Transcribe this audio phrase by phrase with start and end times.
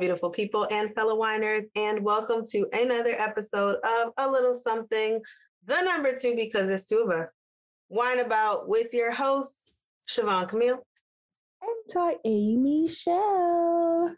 [0.00, 5.20] Beautiful people and fellow winers, and welcome to another episode of A Little Something,
[5.66, 7.30] the number two, because there's two of us.
[7.90, 9.72] Wine About with your hosts,
[10.08, 10.82] Siobhan Camille.
[11.60, 14.16] And Ty Amy Shell.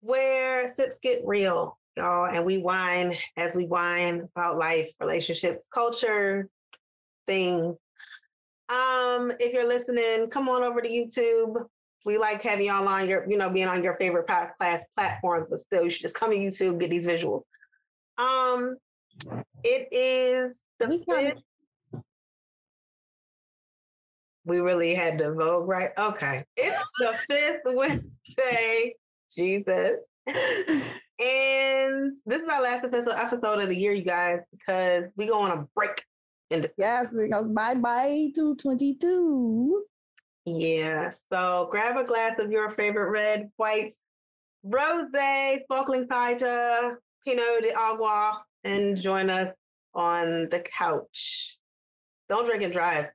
[0.00, 6.48] Where sips get real, y'all, and we wine as we wine about life, relationships, culture,
[7.26, 7.76] things.
[8.68, 11.66] Um, if you're listening, come on over to YouTube.
[12.04, 15.58] We like having y'all on your, you know, being on your favorite podcast platforms, but
[15.58, 17.42] still, you should just come to YouTube, get these visuals.
[18.18, 18.76] Um,
[19.62, 21.42] it is the We fifth.
[24.44, 25.90] We really had to vote, right?
[25.98, 26.44] Okay.
[26.56, 28.94] It's the fifth Wednesday.
[29.34, 29.96] Jesus.
[31.20, 35.38] And this is our last official episode of the year, you guys, because we go
[35.38, 36.04] on a break
[36.50, 39.84] in the yes, it goes bye bye to 22.
[40.46, 41.10] Yeah.
[41.32, 43.92] So grab a glass of your favorite red, white,
[44.62, 45.06] rose,
[45.64, 49.54] sparkling cider, pinot de agua, and join us
[49.94, 51.58] on the couch.
[52.28, 53.06] Don't drink and drive.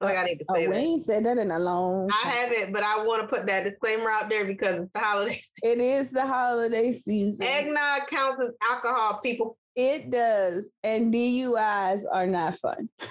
[0.00, 0.80] Uh, like I need to Oh, say we that.
[0.80, 4.10] ain't said that in a long I haven't, but I want to put that disclaimer
[4.10, 5.62] out there because it's the holiday season.
[5.62, 7.46] It is the holiday season.
[7.46, 9.58] Eggnog counts as alcohol, people.
[9.76, 10.70] It does.
[10.82, 12.88] And DUIs are not fun.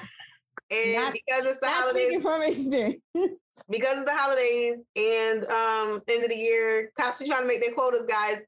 [0.73, 3.01] And Not- because it's the holidays, speaking from experience.
[3.69, 7.61] because of the holidays and um end of the year, cops are trying to make
[7.61, 8.39] their quotas, guys.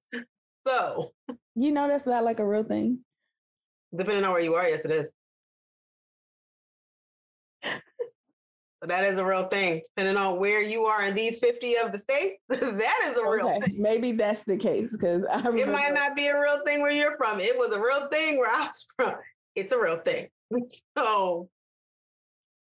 [0.67, 1.11] So
[1.55, 2.99] You know that's not like a real thing.
[3.95, 5.11] depending on where you are, yes, it is.
[8.81, 9.81] That is a real thing.
[9.95, 13.47] Depending on where you are in these 50 of the states, that is a real
[13.49, 13.81] Okay, thing.
[13.81, 17.17] maybe that's the case because I It might not be a real thing where you're
[17.17, 17.39] from.
[17.39, 19.15] It was a real thing where I was from.
[19.55, 20.27] It's a real thing.
[20.95, 21.49] So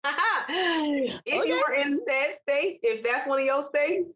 [0.49, 4.11] if you are in that state, if that's one of your states,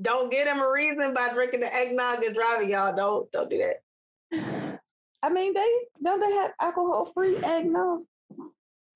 [0.00, 2.94] don't give them a reason by drinking the eggnog and driving, y'all.
[2.94, 4.80] Don't don't do that.
[5.22, 5.70] I mean, they
[6.02, 8.02] don't they have alcohol free eggnog?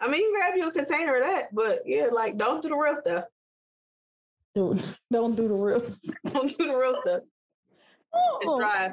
[0.00, 2.70] I mean, you can grab you a container of that, but yeah, like don't do
[2.70, 3.24] the real stuff.
[4.54, 5.82] Dude, don't do the real.
[6.32, 7.22] Don't do the real stuff.
[8.18, 8.92] Oh, drive.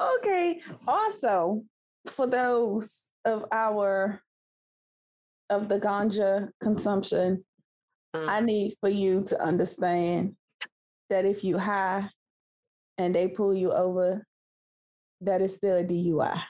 [0.00, 0.62] okay.
[0.88, 1.62] Also,
[2.06, 4.22] for those of our
[5.50, 7.44] of the ganja consumption,
[8.14, 8.44] I mm.
[8.44, 10.36] need for you to understand
[11.10, 12.08] that if you high
[12.96, 14.24] and they pull you over,
[15.20, 16.40] that is still a DUI.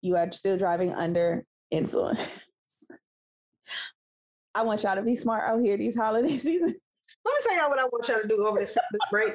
[0.00, 2.46] You are still driving under influence.
[4.54, 6.80] I want y'all to be smart out here these holiday seasons.
[7.24, 9.34] Let me tell y'all what I want y'all to do over this, this break.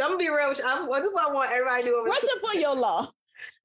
[0.00, 0.48] I'm gonna be real.
[0.48, 0.64] with you.
[0.66, 3.08] I'm, this is what I want everybody to do over up on your law.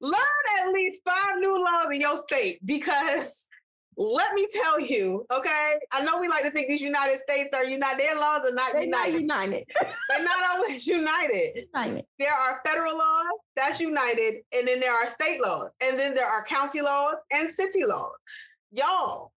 [0.00, 0.14] Learn
[0.62, 3.48] at least five new laws in your state because
[3.96, 5.74] let me tell you, okay?
[5.92, 8.00] I know we like to think these United States are united.
[8.00, 9.20] Their laws are not They're not united.
[9.20, 9.64] united.
[10.08, 11.60] They're not always united.
[11.72, 12.04] United.
[12.18, 16.26] There are federal laws that's united, and then there are state laws, and then there
[16.26, 18.10] are county laws and city laws.
[18.72, 19.30] Y'all,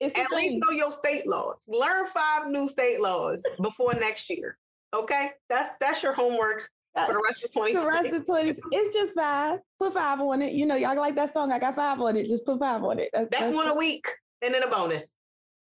[0.00, 0.60] It's at least thing.
[0.60, 1.62] know your state laws.
[1.68, 4.58] Learn five new state laws before next year.
[4.92, 8.16] Okay, that's that's your homework Uh, for the rest of the rest 2020.
[8.16, 8.24] of
[8.56, 9.60] 20s, it's just five.
[9.78, 10.52] Put five on it.
[10.52, 11.52] You know, y'all like that song.
[11.52, 12.26] I got five on it.
[12.26, 13.10] Just put five on it.
[13.12, 14.04] That's, That's one a week,
[14.42, 15.06] and then a bonus.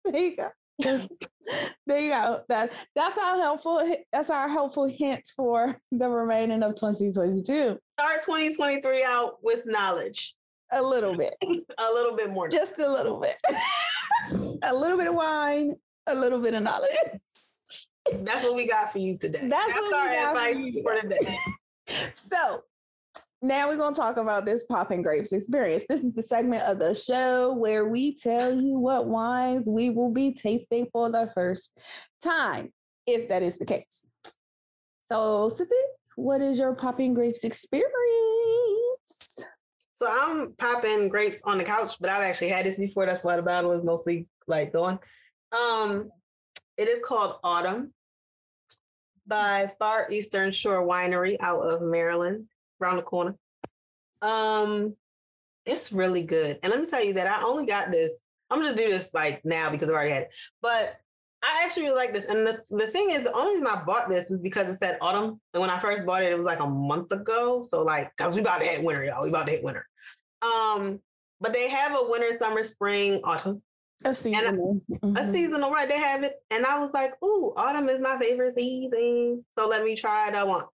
[0.05, 0.49] There you go.
[1.85, 2.41] There you go.
[2.49, 3.81] That that's our helpful.
[4.13, 7.43] That's our helpful hints for the remaining of 2022.
[7.43, 7.79] Start
[8.25, 10.35] 2023 out with knowledge,
[10.71, 12.47] A little bit, a little bit more.
[12.47, 13.35] just a little bit.
[14.63, 15.75] a little bit of wine,
[16.07, 16.89] a little bit of knowledge.
[18.11, 19.47] That's what we got for you today.
[19.47, 21.17] That's what we our got for advice for today.
[21.17, 21.37] today.
[22.15, 22.63] so
[23.41, 25.85] now we're going to talk about this popping grapes experience.
[25.87, 30.11] This is the segment of the show where we tell you what wines we will
[30.11, 31.77] be tasting for the first
[32.23, 32.71] time,
[33.05, 34.05] if that is the case.
[35.05, 35.71] So, Sissy,
[36.15, 37.83] what is your popping grapes experience?
[39.95, 43.05] So I'm popping grapes on the couch, but I've actually had this before.
[43.05, 44.99] That's why the bottle is mostly like going.
[45.51, 46.09] Um,
[46.77, 47.93] it is called Autumn
[49.27, 52.47] by Far Eastern Shore Winery out of Maryland,
[52.81, 53.35] around the corner.
[54.21, 54.95] Um,
[55.65, 56.59] it's really good.
[56.63, 58.13] And let me tell you that I only got this.
[58.49, 60.29] I'm gonna just do this like now because I've already had it.
[60.61, 60.97] But
[61.43, 62.25] I actually really like this.
[62.25, 64.97] And the, the thing is, the only reason I bought this was because it said
[65.01, 65.41] autumn.
[65.53, 67.61] And when I first bought it, it was like a month ago.
[67.61, 69.23] So like, cause we about to hit winter, y'all.
[69.23, 69.85] We about to hit winter.
[70.41, 70.99] Um,
[71.41, 73.61] but they have a winter, summer, spring, autumn,
[74.05, 74.81] A seasonal.
[75.01, 75.31] a Mhm.
[75.31, 75.87] seasonal, right?
[75.87, 76.41] They have it.
[76.49, 79.45] And I was like, ooh, autumn is my favorite season.
[79.57, 80.35] So let me try it.
[80.35, 80.69] I want.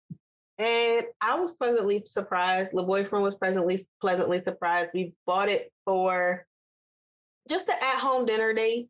[0.58, 2.72] And I was pleasantly surprised.
[2.74, 4.92] The boyfriend was pleasantly pleasantly surprised.
[4.94, 6.46] We bought it for
[7.50, 8.90] just an at-home dinner date.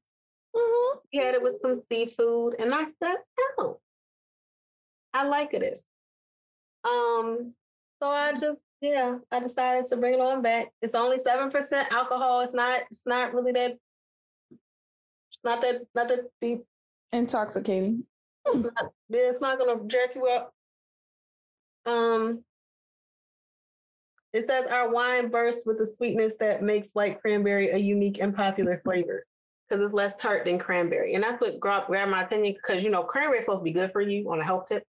[0.55, 0.99] Mhm.
[1.13, 3.17] We had it with some seafood, and I said,
[3.59, 3.79] "Oh,
[5.13, 5.83] I like it is.
[6.83, 7.53] Um,
[8.01, 10.71] so I just yeah, I decided to bring it on back.
[10.81, 12.41] It's only seven percent alcohol.
[12.41, 12.81] It's not.
[12.89, 13.77] It's not really that.
[15.39, 15.81] It's not that.
[15.95, 16.63] Not that deep.
[17.11, 18.03] Intoxicating.
[18.45, 20.53] It's not, it's not gonna jack you up.
[21.85, 22.43] Um.
[24.31, 28.35] It says our wine bursts with the sweetness that makes white cranberry a unique and
[28.35, 29.25] popular flavor
[29.67, 33.03] because it's less tart than cranberry, and that's what grabbed, my opinion because you know
[33.03, 34.83] cranberry is supposed to be good for you on a health tip.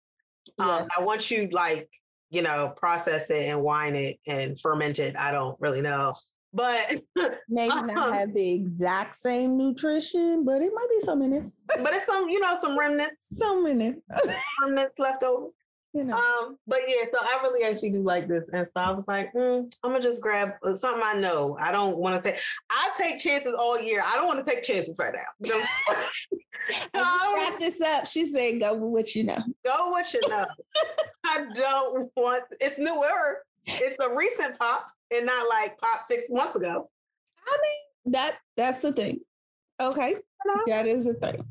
[0.59, 0.89] Um, Yes.
[0.99, 1.89] I want you like
[2.31, 5.15] you know process it and wine it and ferment it.
[5.17, 6.15] I don't really know,
[6.53, 7.01] but
[7.49, 11.45] Maybe Um, not have the exact same nutrition, but it might be some in it.
[11.67, 13.97] but it's some you know some remnants Some in it.
[14.63, 15.49] remnants left over.
[15.93, 16.17] you know.
[16.17, 19.33] Um, but yeah, so I really actually do like this, and so I was like,
[19.35, 21.57] mm, I'm gonna just grab uh, something I know.
[21.61, 22.41] I don't want to take.
[22.71, 24.03] I take chances all year.
[24.05, 25.49] I don't want to take chances right now.
[25.49, 25.65] You know?
[26.71, 29.91] As No, we I wrap this up, she said, "Go with what you know." Go
[29.91, 30.47] what you know.
[31.25, 32.45] I don't want.
[32.61, 33.43] It's newer.
[33.67, 36.89] It's a recent pop, and not like pop six months ago.
[37.47, 39.21] I mean, that that's the thing.
[39.81, 40.15] Okay,
[40.67, 41.45] that is a thing.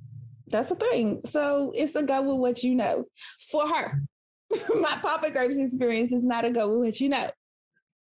[0.48, 1.21] That's a thing.
[1.25, 3.06] So it's a go with what you know.
[3.51, 4.01] For her,
[4.80, 7.30] my popping grapes experience is not a go with what you know.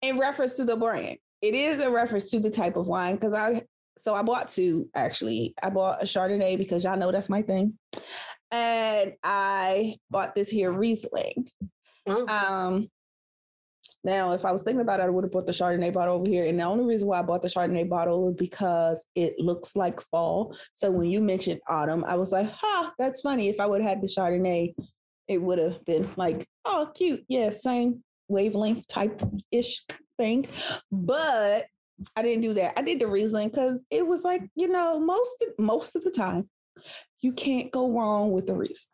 [0.02, 3.34] In reference to the brand, it is a reference to the type of wine because
[3.34, 3.64] I.
[4.00, 5.54] So I bought two actually.
[5.64, 7.78] I bought a Chardonnay because y'all know that's my thing,
[8.52, 11.48] and I bought this here Riesling.
[12.08, 12.30] Mm.
[12.30, 12.90] Um,
[14.04, 16.28] now, if I was thinking about it, I would have bought the Chardonnay bottle over
[16.28, 16.46] here.
[16.46, 20.02] And the only reason why I bought the Chardonnay bottle is because it looks like
[20.12, 20.56] fall.
[20.76, 23.48] So when you mentioned autumn, I was like, huh, that's funny.
[23.48, 24.76] If I would have had the Chardonnay,
[25.30, 27.24] it would have been like, oh, cute.
[27.30, 29.22] Yeah, same wavelength type
[29.52, 29.86] ish
[30.18, 30.48] thing.
[30.92, 31.68] But
[32.18, 32.78] I didn't do that.
[32.78, 36.50] I did the Riesling because it was like, you know, most most of the time,
[37.22, 38.92] you can't go wrong with the Riesling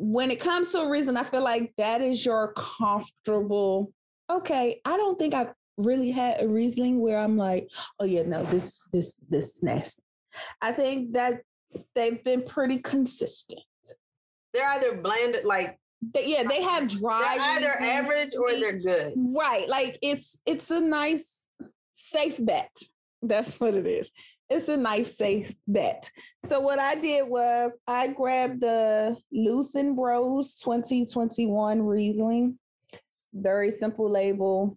[0.00, 3.92] when it comes to a Riesling, I feel like that is your comfortable.
[4.30, 8.44] Okay, I don't think I've really had a Riesling where I'm like, oh yeah, no,
[8.44, 10.02] this this this is nasty.
[10.62, 11.42] I think that
[11.94, 13.60] they've been pretty consistent.
[14.54, 15.78] They're either blanded, like
[16.14, 17.36] They, yeah, they have dry.
[17.58, 19.12] they're either average or they're good.
[19.16, 19.68] Right.
[19.68, 21.48] Like it's it's a nice
[21.94, 22.70] safe bet.
[23.22, 24.10] That's what it is.
[24.50, 26.10] It's a nice safe bet.
[26.44, 32.58] So what I did was I grabbed the Loosen Bros 2021 Riesling.
[33.32, 34.76] Very simple label.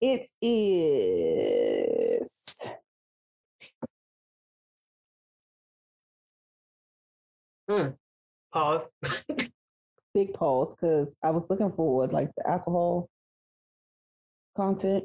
[0.00, 1.10] It is
[7.68, 7.96] mm,
[8.52, 8.88] Pause.
[10.14, 13.10] big pause because I was looking for like the alcohol
[14.56, 15.04] content.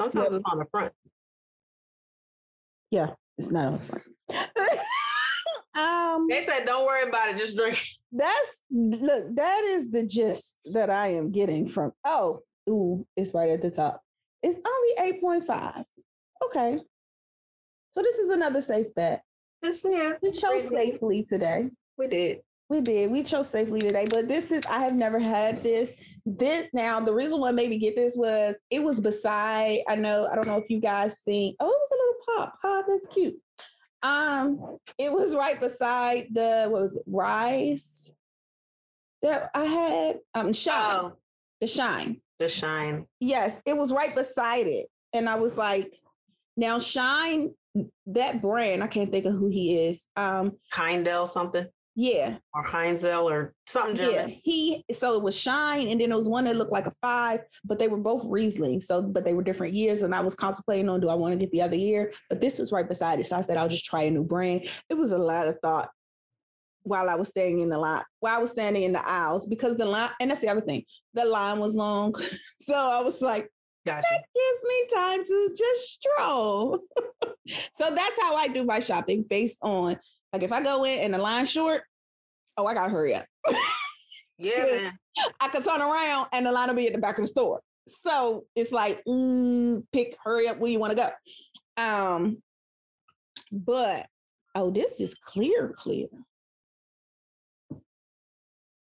[0.00, 0.40] Sometimes Yep.
[0.40, 0.92] it's on the front.
[2.90, 4.04] Yeah, it's not on the front.
[5.74, 7.36] um They said, "Don't worry about it.
[7.38, 7.78] Just drink."
[8.12, 11.92] That's look, that is the gist that I am getting from.
[12.04, 14.00] Oh, ooh, it's right at the top.
[14.42, 15.84] It's only 8.5.
[16.46, 16.78] Okay.
[17.92, 19.22] So this is another safe bet.
[19.62, 21.68] Just yeah, We chose safely today.
[21.98, 22.40] we did.
[22.70, 23.10] We did.
[23.10, 25.96] We chose safely today, but this is I have never had this.
[26.24, 29.80] This now the reason why I made me get this was it was beside.
[29.88, 31.56] I know I don't know if you guys seen.
[31.58, 32.62] Oh, it was a little pop.
[32.62, 33.34] Pop, that's cute.
[34.04, 38.12] Um, it was right beside the what was it, rice
[39.22, 40.18] that I had.
[40.34, 41.12] Um, shine Oh,
[41.60, 42.20] the shine.
[42.38, 43.04] the shine.
[43.18, 45.92] Yes, it was right beside it, and I was like,
[46.56, 47.52] now shine
[48.06, 48.84] that brand.
[48.84, 50.08] I can't think of who he is.
[50.16, 56.00] Um, Heindel something yeah, or Heinzel or something Yeah, he so it was Shine, and
[56.00, 58.80] then there was one that looked like a five, but they were both Riesling.
[58.80, 61.38] So, but they were different years, and I was contemplating on do I want to
[61.38, 63.26] get the other year, but this was right beside it.
[63.26, 64.68] So I said I'll just try a new brand.
[64.88, 65.90] It was a lot of thought
[66.82, 69.76] while I was standing in the line, while I was standing in the aisles, because
[69.76, 72.14] the line, and that's the other thing, the line was long.
[72.44, 73.50] so I was like,
[73.84, 74.06] Gotcha.
[74.34, 76.78] gives me time to just stroll.
[77.46, 79.98] so that's how I do my shopping based on
[80.32, 81.82] like if I go in and the line's short,
[82.56, 83.26] oh, I gotta hurry up.
[84.38, 84.98] Yeah, man.
[85.40, 87.60] I could turn around and the line will be at the back of the store.
[87.86, 91.02] So it's like, mm, pick, hurry up where you want to
[91.76, 91.82] go.
[91.82, 92.42] Um,
[93.50, 94.06] but
[94.54, 96.06] oh, this is clear, clear.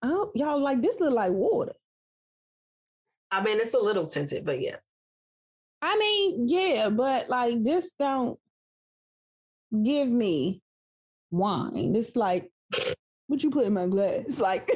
[0.04, 1.74] Oh, y'all like this look like water.
[3.30, 4.78] I mean, it's a little tinted, but yes.
[5.82, 8.38] I mean, yeah, but like this don't
[9.84, 10.62] give me
[11.32, 11.96] wine.
[11.96, 12.50] It's like
[13.28, 14.40] what you put in my glass.
[14.40, 14.70] Like,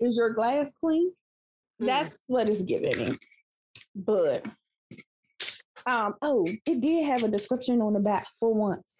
[0.00, 1.10] is your glass clean?
[1.82, 1.86] Mm.
[1.86, 3.18] That's what it's giving me.
[3.94, 4.46] But
[5.86, 8.98] Um, oh, it did have a description on the back for once.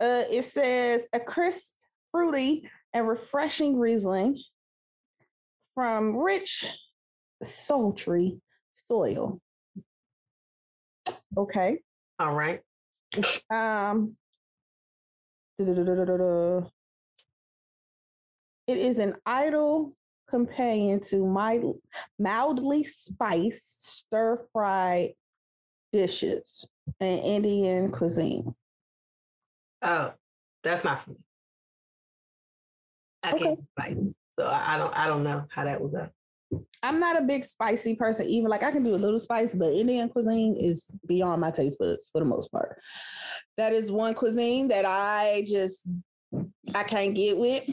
[0.00, 1.74] Uh, it says a crisp,
[2.12, 4.40] fruity, and refreshing Riesling
[5.74, 6.64] from rich,
[7.42, 8.40] sultry
[8.88, 9.40] soil.
[11.36, 11.78] Okay.
[12.20, 12.60] All right.
[13.50, 14.16] Um.
[15.58, 15.66] It
[18.68, 19.94] is an idle
[20.28, 21.80] companion to mild,
[22.18, 25.14] mildly spiced stir fried
[25.92, 26.68] dishes
[27.00, 28.54] in Indian cuisine.
[29.82, 30.14] Oh,
[30.62, 31.16] that's not for me.
[33.24, 33.44] I Okay.
[33.44, 33.96] can't fight.
[34.38, 36.08] So I I don't I don't know how that would go.
[36.82, 39.72] I'm not a big spicy person, even like I can do a little spice, but
[39.72, 42.78] Indian cuisine is beyond my taste buds for the most part.
[43.56, 45.88] That is one cuisine that I just
[46.74, 47.64] I can't get with.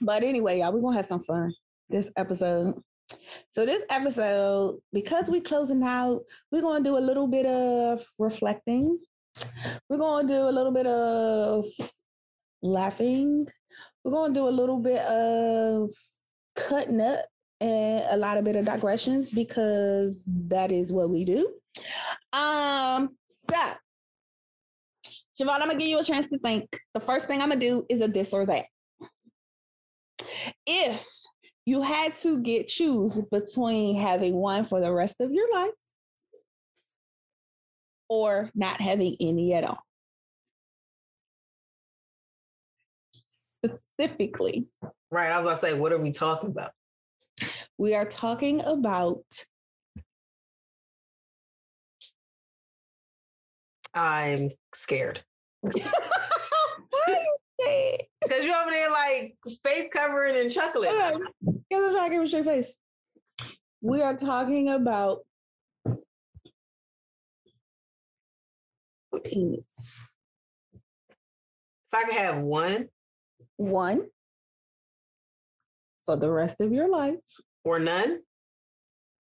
[0.00, 1.52] But anyway, y'all, we're gonna have some fun
[1.88, 2.74] this episode.
[3.50, 6.20] So this episode, because we're closing out,
[6.52, 8.98] we're gonna do a little bit of reflecting.
[9.88, 11.64] We're gonna do a little bit of
[12.62, 13.46] laughing.
[14.04, 15.90] We're gonna do a little bit of
[16.54, 17.24] cutting up
[17.60, 21.52] and a lot of bit of digressions because that is what we do.
[22.32, 23.54] Um, so
[25.40, 26.78] Siobhan, I'm gonna give you a chance to think.
[26.94, 28.66] The first thing I'm gonna do is a this or that.
[30.66, 31.06] If
[31.64, 35.70] you had to get choose between having one for the rest of your life
[38.08, 39.82] or not having any at all.
[43.28, 44.66] Specifically,
[45.10, 45.30] Right.
[45.30, 46.72] I was gonna say, what are we talking about?
[47.78, 49.24] We are talking about
[53.94, 55.22] I'm scared.
[55.60, 55.72] Why
[57.08, 60.90] you say Because you over there like face covering and chuckling.
[60.90, 62.76] Because I'm trying to give a straight face.
[63.80, 65.20] We are talking about
[69.24, 69.98] penis.
[71.92, 72.88] If I could have one
[73.56, 74.08] One
[76.04, 77.16] for the rest of your life,
[77.68, 78.20] or none,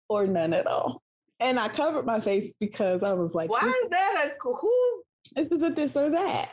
[0.07, 1.01] or none at all.
[1.39, 5.01] And I covered my face because I was like, why is that a who?
[5.35, 6.51] this is a this or that.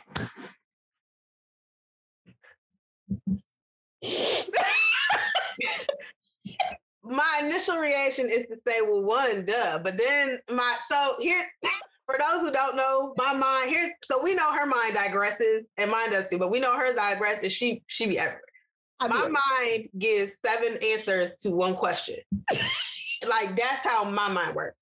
[7.03, 9.79] My initial reaction is to say, well, one, duh.
[9.83, 11.43] But then my so here
[12.05, 15.91] for those who don't know, my mind here, so we know her mind digresses and
[15.91, 18.41] mine does too, but we know her digress is she she be everywhere.
[19.01, 22.15] My mind gives seven answers to one question.
[23.27, 24.81] like that's how my mind works.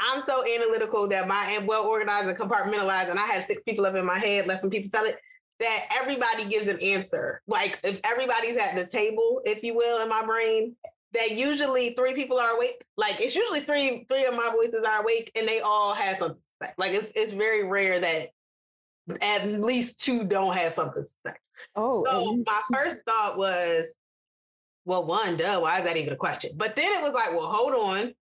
[0.00, 3.84] I'm so analytical that my and well organized and compartmentalized, and I have six people
[3.84, 5.16] up in my head, let some people tell it,
[5.60, 7.42] that everybody gives an answer.
[7.48, 10.76] Like if everybody's at the table, if you will, in my brain,
[11.14, 12.84] that usually three people are awake.
[12.96, 16.38] Like it's usually three, three of my voices are awake and they all have something
[16.60, 16.72] to say.
[16.78, 18.28] Like it's it's very rare that
[19.20, 21.34] at least two don't have something to say.
[21.76, 23.94] Oh, So and- my first thought was,
[24.84, 26.52] well, one, duh, why is that even a question?
[26.56, 28.14] But then it was like, well, hold on.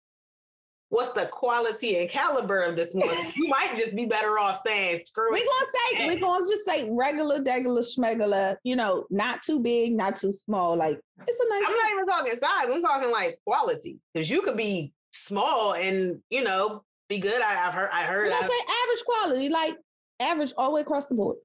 [0.88, 3.08] What's the quality and caliber of this one?
[3.36, 6.88] you might just be better off saying screw we're gonna say we're gonna just say
[6.92, 8.56] regular, degular, schmegular.
[8.62, 10.76] You know, not too big, not too small.
[10.76, 11.64] Like it's a nice.
[11.66, 12.72] I'm not even talking size.
[12.72, 13.98] I'm talking like quality.
[14.14, 17.42] Because you could be small and you know be good.
[17.42, 17.90] I, I've heard.
[17.92, 18.30] I heard.
[18.30, 19.76] I've- say average quality, like
[20.20, 21.36] average all the way across the board.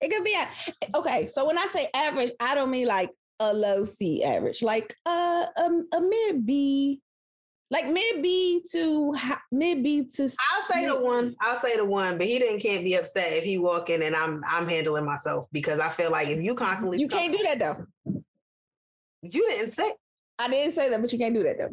[0.00, 1.28] It could be a, okay.
[1.28, 3.10] So when I say average, I don't mean like
[3.40, 7.00] a low C average, like uh, um, a mid B,
[7.70, 10.22] like mid B to hi- mid B to.
[10.24, 11.34] I'll say the one.
[11.40, 12.18] I'll say the one.
[12.18, 15.46] But he didn't can't be upset if he walk in and I'm I'm handling myself
[15.52, 18.12] because I feel like if you constantly You can't do that though.
[19.22, 19.90] You didn't say.
[20.38, 21.70] I didn't say that, but you can't do that though.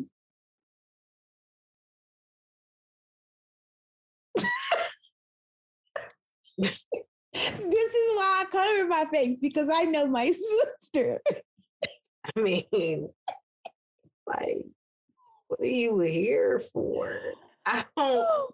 [7.34, 10.32] this is why I cover my face because I know my
[10.80, 11.20] sister.
[12.24, 13.10] I mean,
[14.28, 14.66] like,
[15.48, 17.20] what are you here for?
[17.66, 18.54] I don't.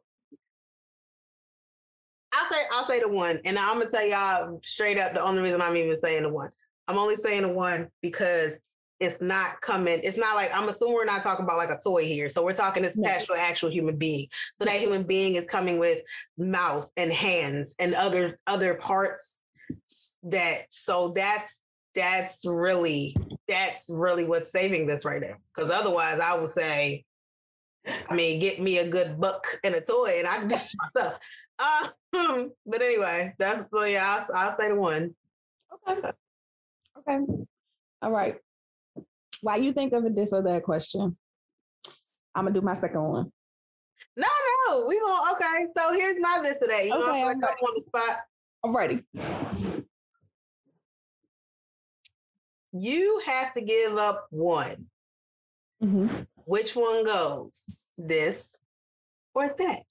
[2.33, 5.13] I'll say I'll say the one, and I'm gonna tell y'all straight up.
[5.13, 6.49] The only reason I'm even saying the one,
[6.87, 8.53] I'm only saying the one because
[8.99, 9.99] it's not coming.
[10.03, 12.29] It's not like I'm assuming we're not talking about like a toy here.
[12.29, 13.07] So we're talking it's No.
[13.07, 14.27] attached to an actual human being.
[14.59, 16.01] So that human being is coming with
[16.37, 19.39] mouth and hands and other other parts
[20.23, 20.65] that.
[20.69, 21.61] So that's
[21.93, 23.15] that's really
[23.47, 25.35] that's really what's saving this right now.
[25.53, 27.05] Because otherwise, I would say,
[28.09, 30.75] I mean, get me a good book and a toy, and I can do this
[30.95, 31.19] myself.
[32.13, 34.25] Um, but anyway, that's so yeah.
[34.29, 35.15] I'll, I'll say the one.
[35.87, 36.11] Okay.
[36.99, 37.19] Okay.
[38.01, 38.37] All right.
[39.41, 41.17] While you think of a this or that question,
[42.35, 43.31] I'm gonna do my second one.
[44.15, 44.27] No,
[44.67, 45.65] no, we gonna okay.
[45.75, 46.85] So here's my this or that.
[46.85, 48.19] You Okay, know, I'm like on the spot.
[48.63, 49.03] I'm ready.
[52.71, 54.89] You have to give up one.
[55.81, 56.27] Mhm.
[56.45, 57.83] Which one goes?
[57.97, 58.55] This
[59.33, 59.83] or that?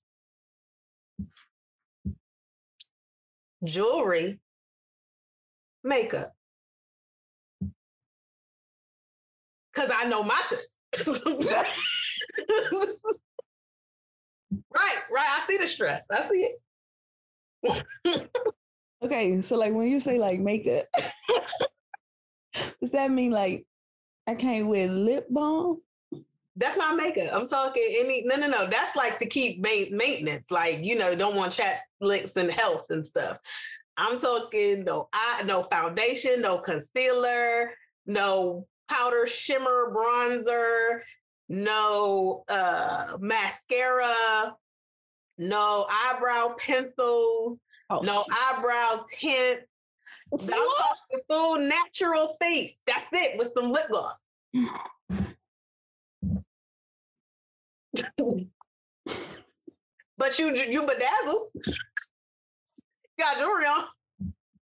[3.64, 4.38] Jewelry,
[5.82, 6.35] makeup.
[9.76, 10.74] Cause I know my sister.
[14.74, 15.28] right, right.
[15.28, 16.06] I see the stress.
[16.10, 16.48] I see
[17.64, 18.30] it.
[19.02, 20.86] Okay, so like when you say like makeup,
[22.80, 23.66] does that mean like
[24.26, 25.80] I can't wear lip balm?
[26.56, 27.28] That's not makeup.
[27.32, 28.66] I'm talking any no no no.
[28.66, 30.50] That's like to keep ma- maintenance.
[30.50, 33.38] Like you know, don't want chat licks and health and stuff.
[33.98, 37.72] I'm talking no eye, no foundation, no concealer,
[38.06, 41.00] no powder, shimmer, bronzer,
[41.48, 44.54] no uh mascara,
[45.38, 49.60] no eyebrow pencil, Oh, no eyebrow tint.
[51.28, 52.76] Full natural face.
[52.86, 54.20] That's it with some lip gloss.
[60.18, 61.46] But you you bedazzle.
[61.54, 61.74] You
[63.18, 63.84] got jewelry on.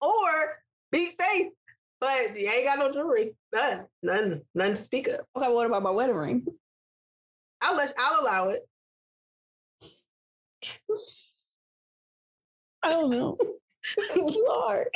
[0.01, 1.51] Or beat face.
[2.01, 3.35] But you ain't got no jewelry.
[3.53, 3.87] None.
[4.03, 4.43] None.
[4.55, 5.21] None to speak of.
[5.37, 6.47] Okay, what about my wedding ring?
[7.61, 8.61] I'll let I'll allow it.
[12.83, 13.37] I don't know.
[13.97, 14.89] It's hard.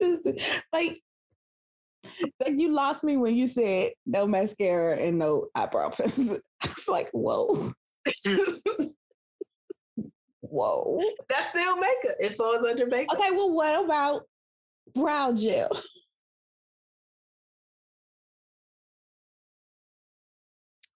[0.00, 0.98] It's like,
[2.40, 6.38] like you lost me when you said no mascara and no eyebrow pencil.
[6.62, 7.72] I was like, whoa,
[10.40, 11.00] whoa.
[11.28, 12.16] That's still makeup.
[12.18, 13.16] It falls under makeup.
[13.18, 14.22] Okay, well, what about
[14.94, 15.70] brow gel?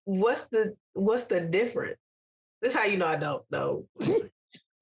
[0.06, 1.96] What's the what's the difference?
[2.60, 3.86] This is how you know I don't know.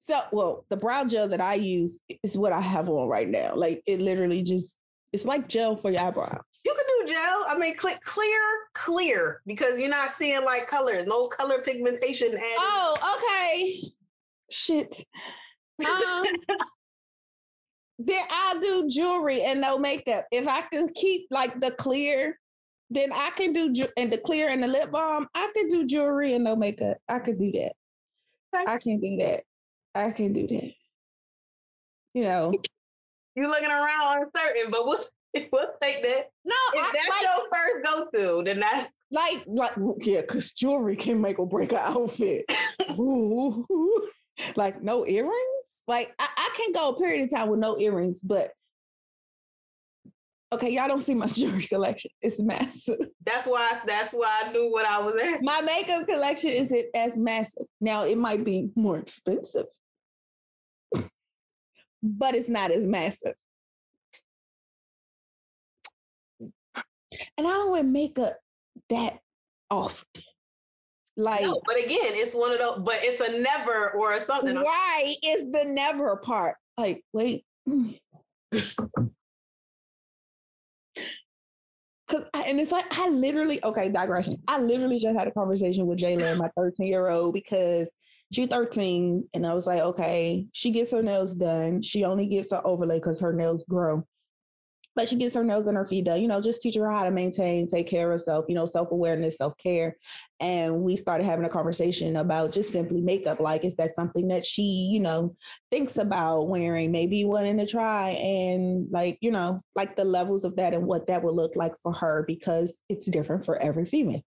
[0.04, 3.54] So, well, the brow gel that I use is what I have on right now.
[3.54, 4.76] Like it literally just
[5.12, 6.40] it's like gel for your eyebrow.
[6.64, 7.44] You can do gel.
[7.48, 8.40] I mean, click clear,
[8.74, 12.40] clear, because you're not seeing like colors, no color pigmentation added.
[12.58, 13.82] Oh, okay.
[14.50, 15.04] Shit.
[15.84, 16.24] Um,
[18.06, 20.24] then I'll do jewelry and no makeup.
[20.30, 22.38] If I can keep like the clear,
[22.90, 25.26] then I can do ju- and the clear and the lip balm.
[25.34, 26.98] I can do jewelry and no makeup.
[27.08, 27.72] I could do that.
[28.54, 28.72] Okay.
[28.72, 29.44] I can do that.
[29.94, 30.72] I can do that.
[32.14, 32.52] You know,
[33.34, 35.00] you looking around uncertain, but we'll
[35.52, 36.28] we'll take that.
[36.44, 40.52] no, If I, that's like, your first go to, then that's like, like, yeah, because
[40.52, 42.44] jewelry can make or break an outfit.
[42.98, 43.66] Ooh,
[44.56, 45.82] like no earrings.
[45.88, 48.52] Like I, I can go a period of time with no earrings, but
[50.52, 52.10] okay, y'all don't see my jewelry collection.
[52.20, 52.98] It's massive.
[53.24, 55.40] that's why that's why I knew what I was asking.
[55.42, 57.66] My makeup collection is it as massive.
[57.80, 59.66] Now it might be more expensive,
[62.02, 63.34] but it's not as massive.
[67.36, 68.38] And I don't wear makeup
[68.88, 69.18] that
[69.70, 70.22] often.
[71.16, 72.80] Like No, but again, it's one of those.
[72.84, 74.56] But it's a never or a something.
[74.56, 76.56] Right is the never part.
[76.78, 77.44] Like, wait.
[77.68, 77.98] Mm.
[82.08, 84.36] Cause I, and it's like I literally okay digression.
[84.46, 87.90] I literally just had a conversation with Jayla, my 13 year old, because
[88.32, 91.80] she's 13, and I was like, okay, she gets her nails done.
[91.80, 94.06] She only gets an overlay because her nails grow.
[94.94, 97.04] But she gets her nails and her feet done, you know, just teach her how
[97.04, 99.96] to maintain, take care of herself, you know, self awareness, self care.
[100.38, 103.40] And we started having a conversation about just simply makeup.
[103.40, 105.34] Like, is that something that she, you know,
[105.70, 110.56] thinks about wearing, maybe wanting to try, and like, you know, like the levels of
[110.56, 114.22] that and what that would look like for her because it's different for every female.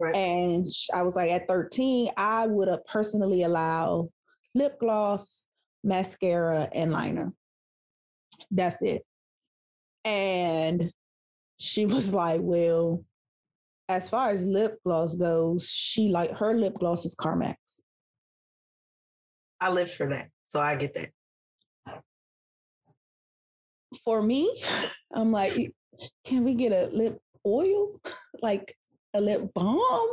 [0.00, 0.14] Right.
[0.16, 4.10] And I was like, at 13, I would have personally allow
[4.54, 5.46] lip gloss,
[5.84, 7.32] mascara, and liner.
[8.50, 9.02] That's it.
[10.04, 10.90] And
[11.58, 13.04] she was like, well,
[13.88, 17.56] as far as lip gloss goes, she like her lip gloss is Carmex.
[19.60, 21.10] I lived for that, so I get that.
[24.04, 24.62] For me,
[25.12, 25.72] I'm like,
[26.24, 28.00] can we get a lip oil?
[28.42, 28.76] like
[29.12, 30.08] a lip balm?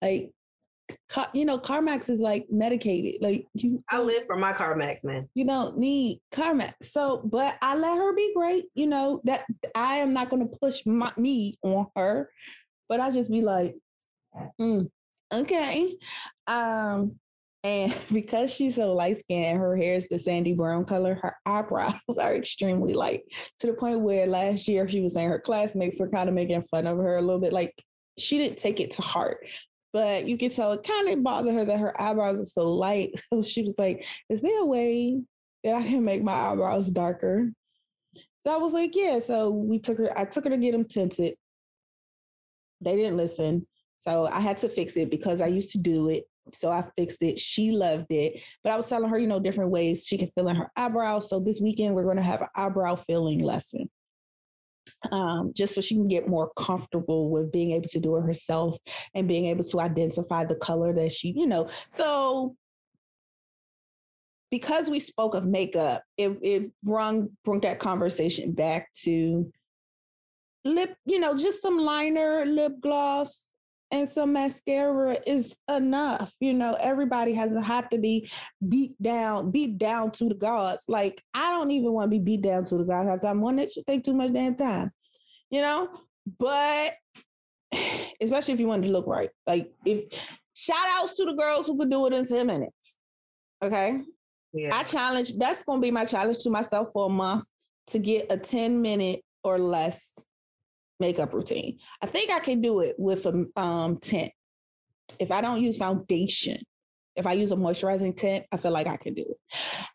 [0.00, 0.30] Like,
[1.32, 3.20] you know, Carmex is like medicated.
[3.22, 5.28] Like you, I live for my Carmex, man.
[5.34, 6.74] you don't need Carmex.
[6.82, 8.66] So, but I let her be great.
[8.74, 9.44] You know that
[9.74, 12.30] I am not going to push my, me on her,
[12.88, 13.76] but I just be like,
[14.60, 14.90] "Mm,
[15.32, 15.96] okay.
[16.46, 17.18] Um,
[17.64, 21.94] And because she's so light skinned, her hair is the sandy brown color, her eyebrows
[22.20, 23.22] are extremely light
[23.58, 26.62] to the point where last year she was saying her classmates were kind of making
[26.62, 27.52] fun of her a little bit.
[27.52, 27.74] Like
[28.18, 29.38] she didn't take it to heart,
[29.96, 33.18] but you could tell it kind of bothered her that her eyebrows are so light.
[33.30, 35.22] So she was like, Is there a way
[35.64, 37.50] that I can make my eyebrows darker?
[38.42, 39.20] So I was like, Yeah.
[39.20, 41.36] So we took her, I took her to get them tinted.
[42.82, 43.66] They didn't listen.
[44.00, 46.24] So I had to fix it because I used to do it.
[46.52, 47.38] So I fixed it.
[47.38, 48.42] She loved it.
[48.62, 51.30] But I was telling her, you know, different ways she can fill in her eyebrows.
[51.30, 53.88] So this weekend we're going to have an eyebrow filling lesson.
[55.12, 58.76] Um, just so she can get more comfortable with being able to do it herself
[59.14, 61.68] and being able to identify the color that she, you know.
[61.92, 62.56] So
[64.50, 69.50] because we spoke of makeup, it it brung brought that conversation back to
[70.64, 73.48] lip, you know, just some liner, lip gloss,
[73.90, 76.34] and some mascara is enough.
[76.40, 78.28] You know, everybody has had to be
[78.68, 80.84] beat down, beat down to the gods.
[80.88, 83.40] Like I don't even want to be beat down to the gods time.
[83.40, 84.90] One that should take too much damn time,
[85.50, 85.88] you know.
[86.38, 86.92] But
[88.20, 90.04] especially if you want to look right, like if
[90.54, 92.98] shout outs to the girls who could do it in ten minutes.
[93.62, 94.00] Okay,
[94.52, 94.74] yeah.
[94.74, 95.32] I challenge.
[95.38, 97.44] That's going to be my challenge to myself for a month
[97.88, 100.26] to get a ten minute or less
[100.98, 101.78] makeup routine.
[102.02, 104.32] I think I can do it with a um, tint.
[105.18, 106.58] If I don't use foundation,
[107.14, 109.36] if I use a moisturizing tint, I feel like I can do it.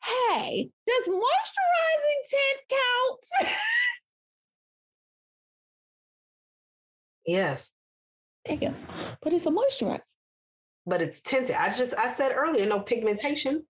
[0.04, 3.50] Hey, does moisturizing tint count?
[7.26, 7.72] yes.
[8.46, 8.76] Damn,
[9.22, 10.02] but it's a moisturizer.
[10.86, 11.56] But it's tinted.
[11.56, 13.66] I just I said earlier, no pigmentation.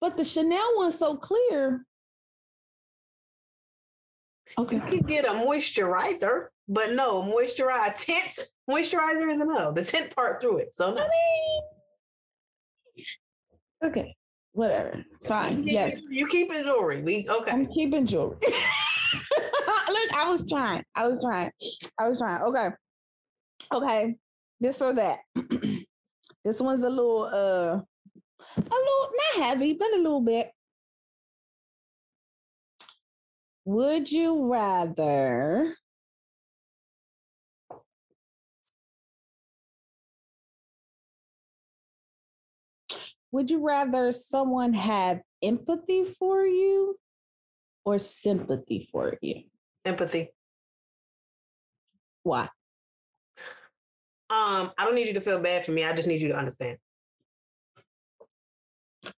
[0.00, 1.84] But the Chanel one's so clear.
[4.58, 4.76] Okay.
[4.76, 9.74] You could get a moisturizer, but no, moisturizer tint moisturizer is enough.
[9.74, 10.74] The tint part through it.
[10.74, 11.02] So no.
[11.02, 11.08] I
[12.96, 13.04] mean,
[13.84, 14.16] okay.
[14.52, 15.04] Whatever.
[15.24, 15.62] Fine.
[15.62, 16.10] You yes.
[16.10, 17.02] You keeping jewelry.
[17.02, 17.50] We okay.
[17.50, 18.36] I'm keeping jewelry.
[19.88, 20.84] Look, I was trying.
[20.94, 21.50] I was trying.
[21.98, 22.42] I was trying.
[22.42, 22.68] Okay.
[23.72, 24.14] Okay.
[24.60, 25.20] This or that.
[26.44, 27.80] this one's a little uh
[28.56, 30.50] a little not heavy, but a little bit.
[33.64, 35.74] Would you rather
[43.32, 46.96] Would you rather someone have empathy for you
[47.84, 49.44] or sympathy for you?
[49.84, 50.28] Empathy.
[52.22, 52.48] Why?
[54.28, 55.84] Um, I don't need you to feel bad for me.
[55.84, 56.76] I just need you to understand.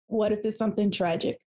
[0.06, 1.38] What if it's something tragic?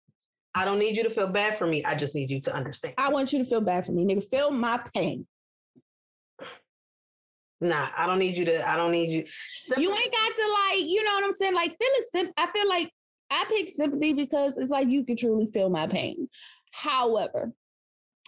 [0.53, 1.83] I don't need you to feel bad for me.
[1.83, 2.95] I just need you to understand.
[2.97, 4.23] I want you to feel bad for me, nigga.
[4.23, 5.25] Feel my pain.
[7.59, 8.69] Nah, I don't need you to.
[8.69, 9.25] I don't need you.
[9.65, 9.83] Sympathy.
[9.83, 11.55] You ain't got to like, you know what I'm saying?
[11.55, 12.91] Like feeling sim- I feel like
[13.31, 16.29] I pick sympathy because it's like you can truly feel my pain.
[16.71, 17.51] However,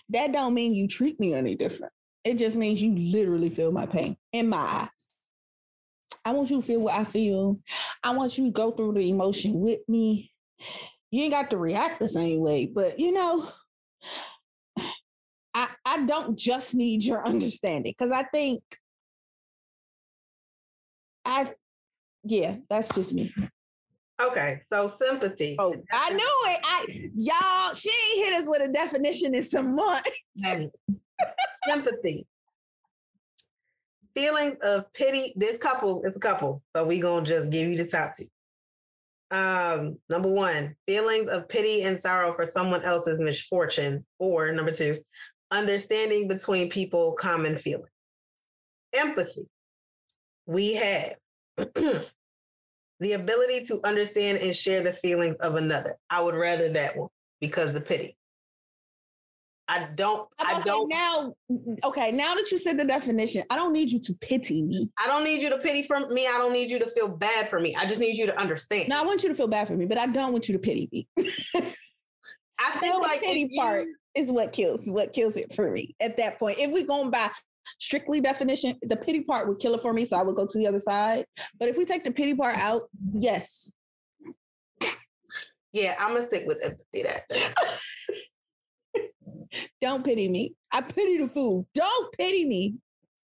[0.10, 1.94] that don't mean you treat me any different.
[2.24, 4.89] It just means you literally feel my pain in my eyes.
[6.26, 7.60] I want you to feel what I feel.
[8.04, 10.32] I want you to go through the emotion with me
[11.12, 13.50] you ain't got to react the same way, but you know,
[15.54, 18.62] I I don't just need your understanding because I think
[21.30, 21.48] I
[22.24, 23.34] yeah, that's just me.
[24.22, 25.56] Okay, so sympathy.
[25.58, 26.60] Oh, I knew it.
[26.63, 30.10] I y'all, she ain't hit us with a definition in some months.
[31.68, 32.28] sympathy.
[34.15, 35.34] Feeling of pity.
[35.38, 38.26] This couple is a couple, so we gonna just give you the top two.
[39.32, 44.04] Um, number one, feelings of pity and sorrow for someone else's misfortune.
[44.18, 44.98] Or number two,
[45.52, 47.86] understanding between people, common feeling.
[48.94, 49.48] Empathy.
[50.49, 51.13] We have
[52.99, 55.95] the ability to understand and share the feelings of another.
[56.09, 57.09] I would rather that one
[57.39, 58.17] because the pity.
[59.67, 60.27] I don't.
[60.39, 60.89] I, I don't.
[60.89, 61.35] Now,
[61.83, 62.12] okay.
[62.12, 64.89] Now that you said the definition, I don't need you to pity me.
[64.97, 66.25] I don't need you to pity for me.
[66.25, 67.75] I don't need you to feel bad for me.
[67.75, 68.89] I just need you to understand.
[68.89, 70.59] No, I want you to feel bad for me, but I don't want you to
[70.59, 71.07] pity me.
[72.57, 73.85] I feel like the pity you, part
[74.15, 76.57] is what kills what kills it for me at that point.
[76.57, 77.29] If we going by
[77.80, 80.58] strictly definition, the pity part would kill it for me, so I would go to
[80.58, 81.26] the other side.
[81.60, 83.74] But if we take the pity part out, yes.
[85.72, 87.04] Yeah, I'm gonna stick with empathy.
[87.04, 87.26] That.
[89.82, 90.56] don't pity me.
[90.72, 91.67] I pity the fool.
[91.74, 92.76] Don't pity me.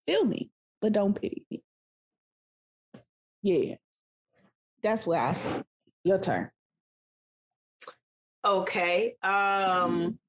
[0.08, 1.64] Feel me, but don't pity me.
[3.42, 3.76] Yeah.
[4.84, 5.64] That's what I say.
[6.04, 6.52] Your turn.
[8.44, 9.16] Okay.
[9.24, 10.20] Um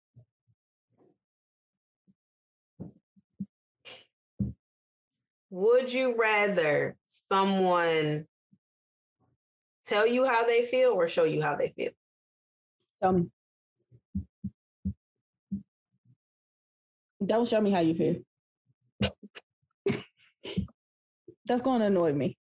[5.57, 6.97] Would you rather
[7.33, 8.27] someone
[9.87, 11.93] tell you how they feel or show you how they feel?
[13.03, 13.31] Tell me.
[17.25, 18.17] Don't show me how you feel.
[21.47, 22.37] That's going to annoy me.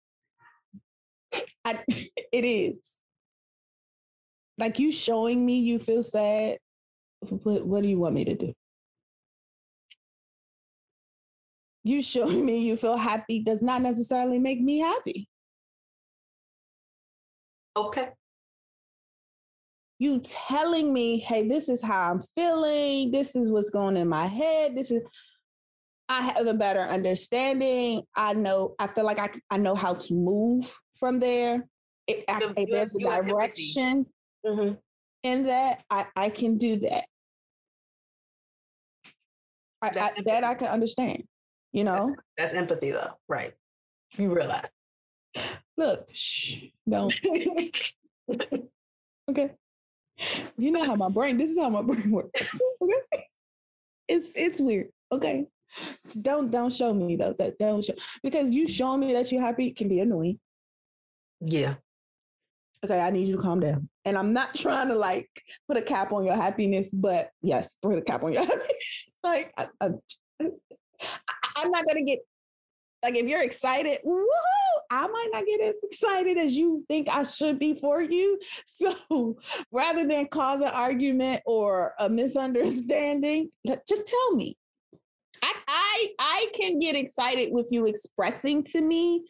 [1.66, 2.98] I, it is.
[4.57, 6.57] Like you showing me you feel sad.
[7.20, 8.55] What, what do you want me to do?
[11.85, 15.29] You showing me you feel happy does not necessarily make me happy.
[17.77, 18.09] Okay.
[19.99, 23.11] You telling me, hey, this is how I'm feeling.
[23.12, 24.77] This is what's going in my head.
[24.77, 25.03] This is,
[26.09, 28.03] I have a better understanding.
[28.16, 31.66] I know, I feel like I, I know how to move from there.
[32.09, 33.33] It, So if there's a you have empathy.
[33.33, 34.07] direction
[34.45, 34.75] Mm-hmm.
[35.23, 37.05] in that, I, I can do that.
[39.81, 41.23] I, I, that I can understand.
[41.72, 43.52] You know, That's empathy, though, right?
[44.16, 44.68] You realize.
[45.76, 47.14] look, shh, don't.
[49.30, 49.52] Okay.
[50.58, 52.58] You know how my brain, this is how my brain works.
[52.82, 53.22] Okay.
[54.08, 54.88] It's it's weird.
[55.12, 55.46] Okay.
[56.20, 57.32] Don't don't show me though.
[57.38, 60.38] That don't show because you showing me that you're happy can be annoying.
[61.40, 61.74] yeah.
[62.85, 63.88] Okay, I need you to calm down.
[64.04, 65.30] And I'm not trying to like
[65.68, 69.16] put a cap on your happiness, but yes, put a cap on your happiness.
[69.22, 69.90] like I, I,
[71.56, 72.20] I'm not gonna get
[73.02, 74.26] like if you're excited, woohoo,
[74.90, 78.38] I might not get as excited as you think I should be for you.
[78.66, 79.36] So
[79.70, 83.50] rather than cause an argument or a misunderstanding,
[83.88, 84.56] just tell me.
[85.42, 89.24] I I I can get excited with you expressing to me,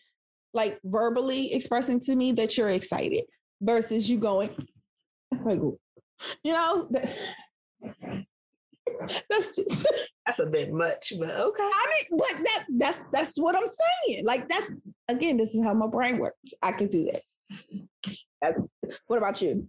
[0.54, 3.24] like verbally expressing to me that you're excited
[3.61, 4.50] versus you going,
[5.46, 5.78] you
[6.44, 8.26] know, that,
[9.31, 9.87] that's just
[10.27, 11.62] That's a bit much, but okay.
[11.62, 13.66] I mean, but that that's that's what I'm
[14.07, 14.25] saying.
[14.25, 14.71] Like that's
[15.09, 16.55] again, this is how my brain works.
[16.62, 17.23] I can do that.
[18.40, 18.62] That's
[19.07, 19.68] what about you?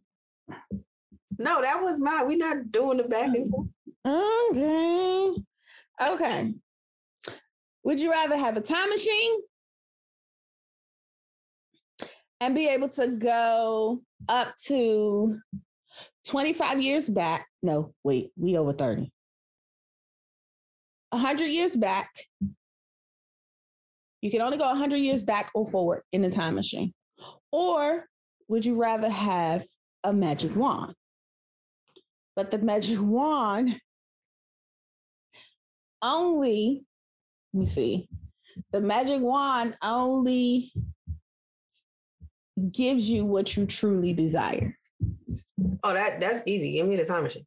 [1.40, 2.28] No, that was mine.
[2.28, 3.68] We're not doing the back and forth.
[4.06, 5.44] Okay.
[6.02, 6.54] Okay.
[7.84, 9.40] Would you rather have a time machine
[12.40, 15.40] and be able to go up to
[16.28, 17.48] 25 years back?
[17.62, 19.12] No, wait, we over 30.
[21.10, 22.10] 100 years back.
[24.22, 26.94] You can only go 100 years back or forward in the time machine.
[27.52, 28.06] Or
[28.48, 29.64] would you rather have
[30.04, 30.94] a magic wand?
[32.36, 33.80] But the magic wand
[36.02, 36.86] only,
[37.54, 38.10] let me see,
[38.72, 40.72] the magic wand only
[42.72, 44.78] gives you what you truly desire.
[45.84, 46.74] Oh, that that's easy.
[46.74, 47.46] Give me the time machine.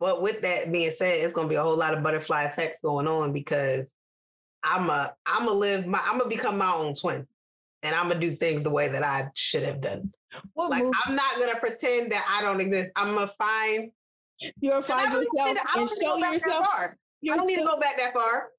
[0.00, 3.06] But with that being said, it's gonna be a whole lot of butterfly effects going
[3.06, 3.94] on because
[4.62, 7.26] I'm a I'm gonna live my I'm gonna become my own twin,
[7.82, 10.12] and I'm gonna do things the way that I should have done.
[10.54, 12.92] What Like movie I'm not gonna pretend that I don't exist.
[12.96, 13.90] I'm gonna find.
[14.60, 16.66] you'll find yourself and don't need to show yourself.
[16.70, 16.88] I
[17.36, 18.50] don't need to go back that far.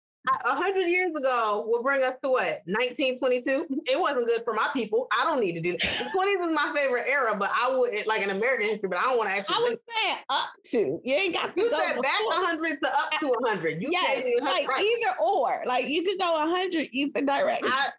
[0.45, 2.61] A hundred years ago will bring us to what?
[2.65, 3.67] 1922.
[3.87, 5.07] It wasn't good for my people.
[5.11, 5.81] I don't need to do that.
[5.81, 9.03] The 20s is my favorite era, but I would like an American history, but I
[9.03, 9.55] don't want to actually.
[9.55, 11.01] I was saying up to.
[11.03, 12.19] You ain't got to You go said back.
[12.21, 13.81] 100 to up to 100.
[13.81, 14.83] You Yes, gave me 100, like right.
[14.83, 15.63] either or.
[15.65, 17.69] Like you could go 100 either direction.
[17.71, 17.89] I,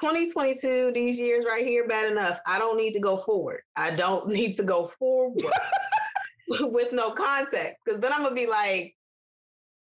[0.00, 2.38] 2022, these years right here, bad enough.
[2.46, 3.60] I don't need to go forward.
[3.76, 5.40] I don't need to go forward
[6.48, 8.94] with no context because then I'm going to be like,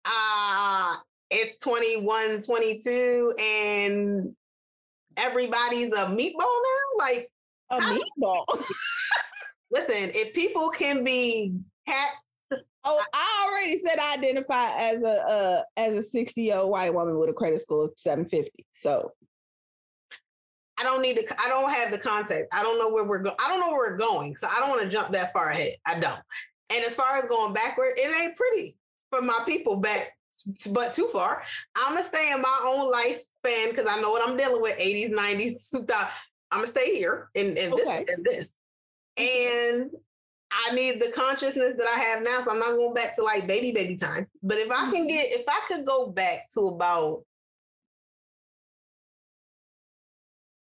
[0.05, 4.35] ah, it's 21, 22, and
[5.17, 6.99] everybody's a meatball now?
[6.99, 7.31] Like,
[7.71, 8.45] a meatball.
[9.71, 11.55] listen, if people can be
[11.87, 12.17] cats,
[12.83, 16.93] Oh, I already said I identify as a uh, as a 60 year old white
[16.95, 18.67] woman with a credit score of 750.
[18.71, 19.13] So
[20.79, 21.27] I don't need to.
[21.39, 22.49] I don't have the context.
[22.53, 23.37] I don't know where we're going.
[23.39, 25.75] I don't know where we're going, so I don't want to jump that far ahead.
[25.85, 26.21] I don't.
[26.71, 28.79] And as far as going backward, it ain't pretty
[29.11, 30.17] for my people back,
[30.73, 31.43] but too far.
[31.75, 34.79] I'm gonna stay in my own lifespan because I know what I'm dealing with.
[34.79, 36.09] 80s, 90s, 2000.
[36.51, 38.05] I'm gonna stay here in, in Okay.
[38.05, 38.53] this and this.
[39.17, 39.91] And
[40.51, 43.47] I need the consciousness that I have now, so I'm not going back to like
[43.47, 44.27] baby baby time.
[44.43, 45.07] But if I can mm-hmm.
[45.09, 47.23] get, if I could go back to about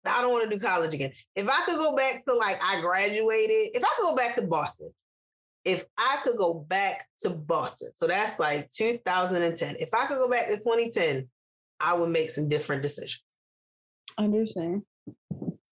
[0.04, 1.12] I don't want to do college again.
[1.34, 4.42] If I could go back to like I graduated, if I could go back to
[4.42, 4.90] Boston,
[5.66, 9.76] if I could go back to Boston, so that's like 2010.
[9.80, 11.28] If I could go back to 2010,
[11.80, 13.24] I would make some different decisions.
[14.16, 14.82] understand.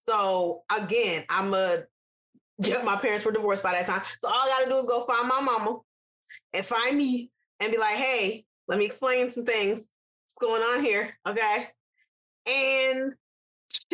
[0.03, 1.85] So again, I'm a
[2.59, 4.03] yeah, my parents were divorced by that time.
[4.19, 5.79] So all I gotta do is go find my mama
[6.53, 7.31] and find me
[7.61, 9.93] and be like, hey, let me explain some things.
[10.27, 11.17] What's going on here?
[11.27, 11.69] Okay.
[12.47, 13.13] And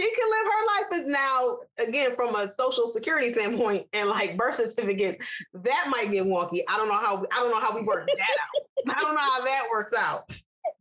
[0.00, 4.36] she can live her life as now again from a social security standpoint and like
[4.36, 5.18] birth certificates
[5.52, 8.92] that might get wonky i don't know how i don't know how we work that
[8.92, 10.22] out i don't know how that works out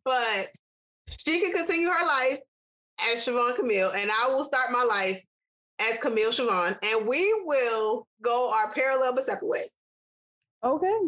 [0.05, 0.49] but
[1.17, 2.39] she can continue her life
[2.99, 5.23] as Siobhan Camille, and I will start my life
[5.79, 9.75] as Camille Siobhan, and we will go our parallel but separate ways.
[10.63, 10.99] Okay.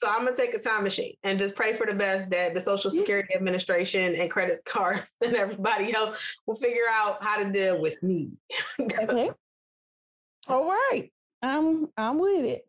[0.00, 2.60] So I'm gonna take a time machine and just pray for the best that the
[2.62, 7.78] Social Security Administration and credit cards and everybody else will figure out how to deal
[7.82, 8.30] with me.
[8.80, 9.30] okay.
[10.48, 11.12] All right.
[11.42, 12.66] I'm I'm with it.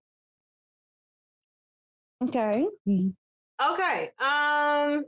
[2.21, 2.67] Okay.
[3.65, 4.09] Okay.
[4.19, 5.05] Um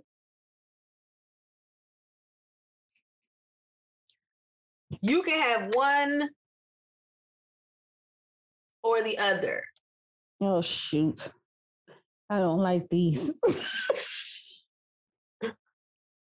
[5.01, 6.29] you can have one
[8.81, 9.61] or the other.
[10.39, 11.29] Oh shoot.
[12.29, 13.31] I don't like these.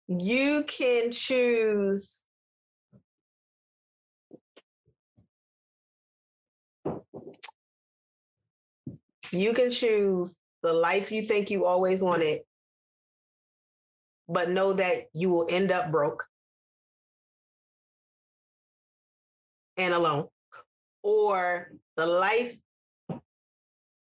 [0.09, 2.25] you can choose
[9.33, 12.41] you can choose the life you think you always wanted
[14.29, 16.25] but know that you will end up broke
[19.77, 20.29] and alone
[21.03, 22.57] or the life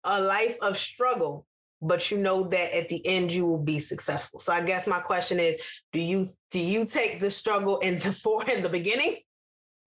[0.03, 1.45] a life of struggle
[1.83, 4.39] but you know that at the end you will be successful.
[4.39, 8.13] So i guess my question is do you do you take the struggle in the
[8.23, 9.17] for in the beginning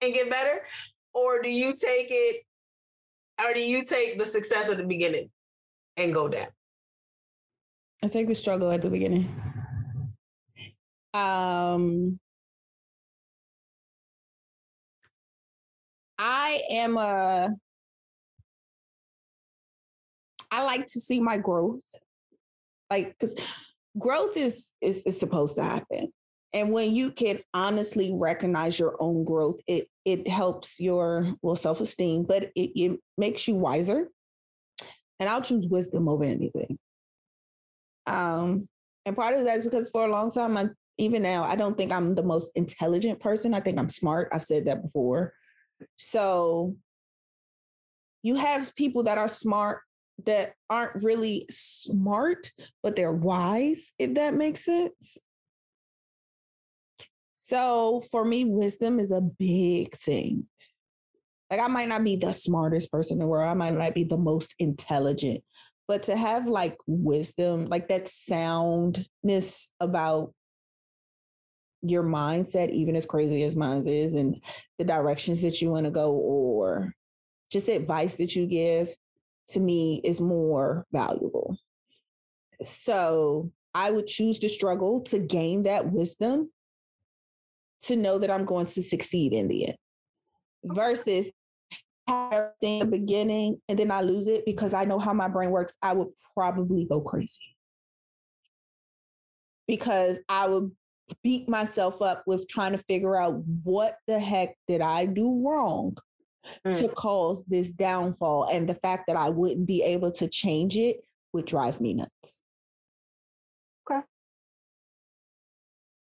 [0.02, 0.60] and get better?
[1.14, 2.42] Or do you take it
[3.42, 5.30] or do you take the success at the beginning
[5.96, 6.48] and go down?
[8.02, 9.34] I take the struggle at the beginning.
[11.14, 12.20] Um
[16.18, 17.54] I am a
[20.50, 21.84] I like to see my growth.
[22.90, 23.34] Like cuz
[23.98, 26.12] growth is, is is supposed to happen.
[26.52, 32.24] And when you can honestly recognize your own growth, it it helps your well self-esteem,
[32.24, 34.08] but it, it makes you wiser.
[35.18, 36.78] And I'll choose wisdom over anything.
[38.06, 38.68] Um,
[39.04, 40.66] and part of that is because for a long time, I,
[40.98, 43.54] even now, I don't think I'm the most intelligent person.
[43.54, 44.28] I think I'm smart.
[44.32, 45.32] I've said that before.
[45.96, 46.76] So
[48.22, 49.80] you have people that are smart
[50.24, 52.50] that aren't really smart,
[52.82, 55.18] but they're wise, if that makes sense.
[57.34, 60.46] So for me, wisdom is a big thing.
[61.50, 64.04] Like I might not be the smartest person in the world, I might not be
[64.04, 65.44] the most intelligent,
[65.86, 70.32] but to have like wisdom, like that soundness about
[71.82, 74.42] your mindset, even as crazy as mine is, and
[74.78, 76.92] the directions that you want to go, or
[77.52, 78.92] just advice that you give,
[79.48, 81.56] to me is more valuable.
[82.62, 86.50] So I would choose to struggle to gain that wisdom
[87.82, 89.76] to know that I'm going to succeed in the end
[90.64, 91.30] versus
[92.08, 95.50] everything in the beginning and then I lose it because I know how my brain
[95.50, 95.76] works.
[95.82, 97.56] I would probably go crazy
[99.68, 100.70] because I would
[101.22, 105.96] beat myself up with trying to figure out what the heck did I do wrong
[106.66, 106.78] mm.
[106.78, 108.48] to cause this downfall.
[108.50, 112.40] And the fact that I wouldn't be able to change it would drive me nuts.
[113.90, 114.00] Okay.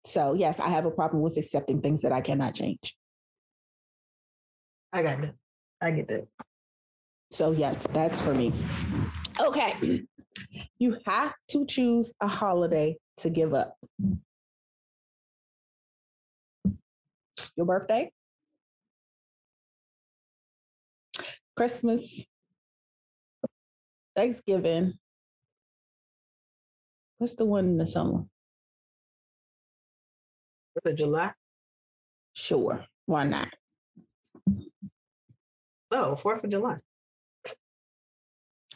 [0.05, 2.97] So, yes, I have a problem with accepting things that I cannot change.
[4.93, 5.35] I got that.
[5.81, 6.27] I get that.
[7.31, 8.53] So, yes, that's for me.
[9.41, 10.03] Okay.
[10.79, 13.77] You have to choose a holiday to give up.
[17.57, 18.11] Your birthday?
[21.57, 22.27] Christmas?
[24.15, 24.95] Thanksgiving?
[27.19, 28.25] What's the one in the summer?
[30.75, 31.33] Fourth of July?
[32.35, 32.85] Sure.
[33.07, 33.49] Why not?
[35.91, 36.77] Oh, Fourth of July.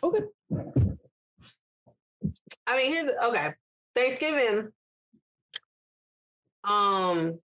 [0.03, 0.22] Okay.
[2.66, 3.55] I mean, here's okay.
[3.95, 4.68] Thanksgiving.
[6.64, 7.39] Um,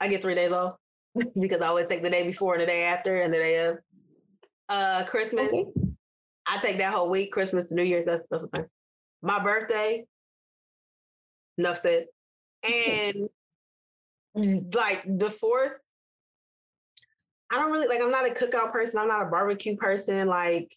[0.00, 0.76] I get three days off
[1.40, 3.78] because I always take the day before and the day after and the day of.
[4.68, 5.66] Uh, Christmas, okay.
[6.46, 7.32] I take that whole week.
[7.32, 8.66] Christmas to New Year's, that's that's the thing.
[9.22, 10.04] My birthday,
[11.58, 12.06] enough said.
[12.62, 13.28] And
[14.74, 15.78] like the fourth,
[17.50, 18.00] I don't really like.
[18.00, 19.00] I'm not a cookout person.
[19.00, 20.26] I'm not a barbecue person.
[20.26, 20.74] Like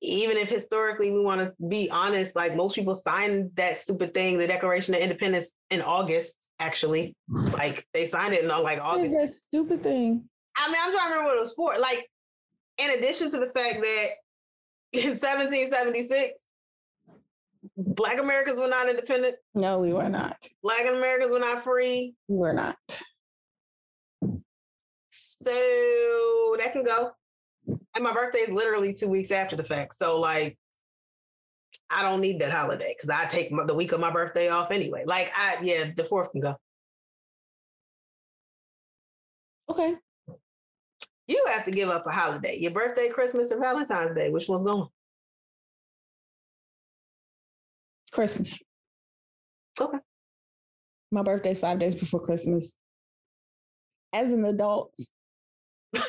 [0.00, 4.38] even if historically we want to be honest, like most people signed that stupid thing,
[4.38, 7.16] the Declaration of Independence in August, actually.
[7.28, 9.16] Like they signed it in like August.
[9.16, 10.24] That stupid thing.
[10.56, 11.78] I mean, I'm trying to remember what it was for.
[11.78, 12.08] Like,
[12.78, 14.06] in addition to the fact that
[14.92, 16.44] in 1776,
[17.76, 19.36] Black Americans were not independent.
[19.54, 20.36] No, we were not.
[20.62, 22.14] Black Americans were not free.
[22.28, 22.76] We were not.
[25.10, 25.50] So
[26.58, 27.10] that can go.
[27.66, 29.96] And my birthday is literally two weeks after the fact.
[29.98, 30.56] So like
[31.90, 34.70] I don't need that holiday because I take my, the week of my birthday off
[34.70, 35.04] anyway.
[35.06, 36.56] Like I yeah, the fourth can go.
[39.70, 39.96] Okay.
[41.28, 42.56] You have to give up a holiday.
[42.58, 44.30] Your birthday, Christmas, or Valentine's Day.
[44.30, 44.88] Which one's going?
[48.10, 48.58] Christmas.
[49.78, 49.98] Okay.
[51.12, 52.74] My birthday's five days before Christmas.
[54.14, 54.94] As an adult,
[55.94, 56.00] I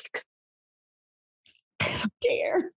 [1.82, 2.72] don't care.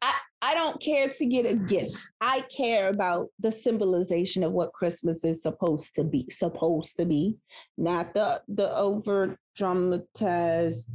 [0.00, 1.98] I, I don't care to get a gift.
[2.20, 7.36] I care about the symbolization of what Christmas is supposed to be, supposed to be,
[7.76, 10.88] not the the over dramatized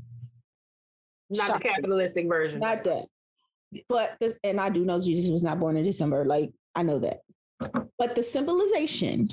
[1.29, 2.59] not the capitalistic version.
[2.59, 3.05] Not that.
[3.87, 6.25] But this, and I do know Jesus was not born in December.
[6.25, 7.19] Like I know that.
[7.97, 9.29] But the symbolization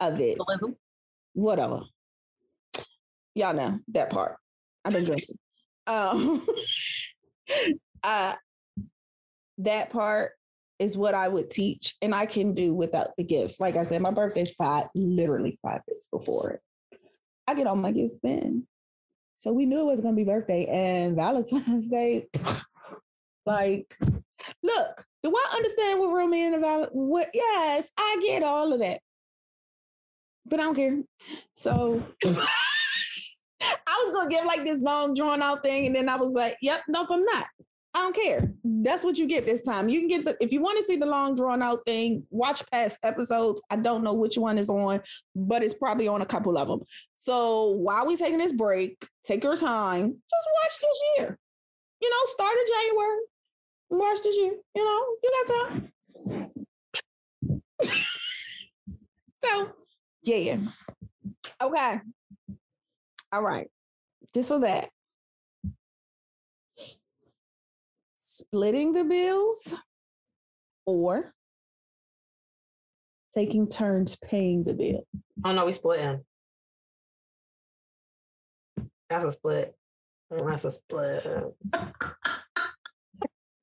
[0.00, 0.76] of it, Symbolism.
[1.32, 1.82] whatever.
[3.34, 4.36] Y'all know that part.
[4.84, 5.38] I've been drinking.
[5.86, 6.46] Um,
[8.02, 8.34] uh,
[9.58, 10.32] that part
[10.78, 13.60] is what I would teach, and I can do without the gifts.
[13.60, 16.60] Like I said, my birthday's five, literally five days before it.
[17.46, 18.66] I get all my gifts then.
[19.36, 22.28] So we knew it was gonna be birthday and Valentine's Day.
[23.44, 23.96] like,
[24.62, 26.94] look, do I understand what real men about?
[26.94, 27.30] What?
[27.34, 29.00] Yes, I get all of that,
[30.46, 31.02] but I don't care.
[31.52, 36.32] So I was gonna get like this long drawn out thing, and then I was
[36.32, 37.46] like, "Yep, nope, I'm not.
[37.96, 38.52] I don't care.
[38.62, 39.88] That's what you get this time.
[39.88, 42.62] You can get the if you want to see the long drawn out thing, watch
[42.70, 43.62] past episodes.
[43.70, 45.00] I don't know which one is on,
[45.34, 46.80] but it's probably on a couple of them.
[47.26, 50.10] So while we taking this break, take your time.
[50.10, 51.36] Just watch this year.
[52.00, 53.18] You know, start in January.
[53.90, 54.52] Watch this year.
[54.76, 55.92] You know, you got time.
[59.44, 59.72] so
[60.22, 60.58] yeah.
[61.60, 62.00] Okay.
[63.32, 63.66] All right.
[64.32, 64.90] This or that.
[68.18, 69.74] Splitting the bills
[70.84, 71.34] or
[73.34, 75.04] taking turns paying the bill.
[75.44, 76.24] Oh no, we split him.
[79.08, 79.74] That's a split.
[80.30, 81.24] That's a split.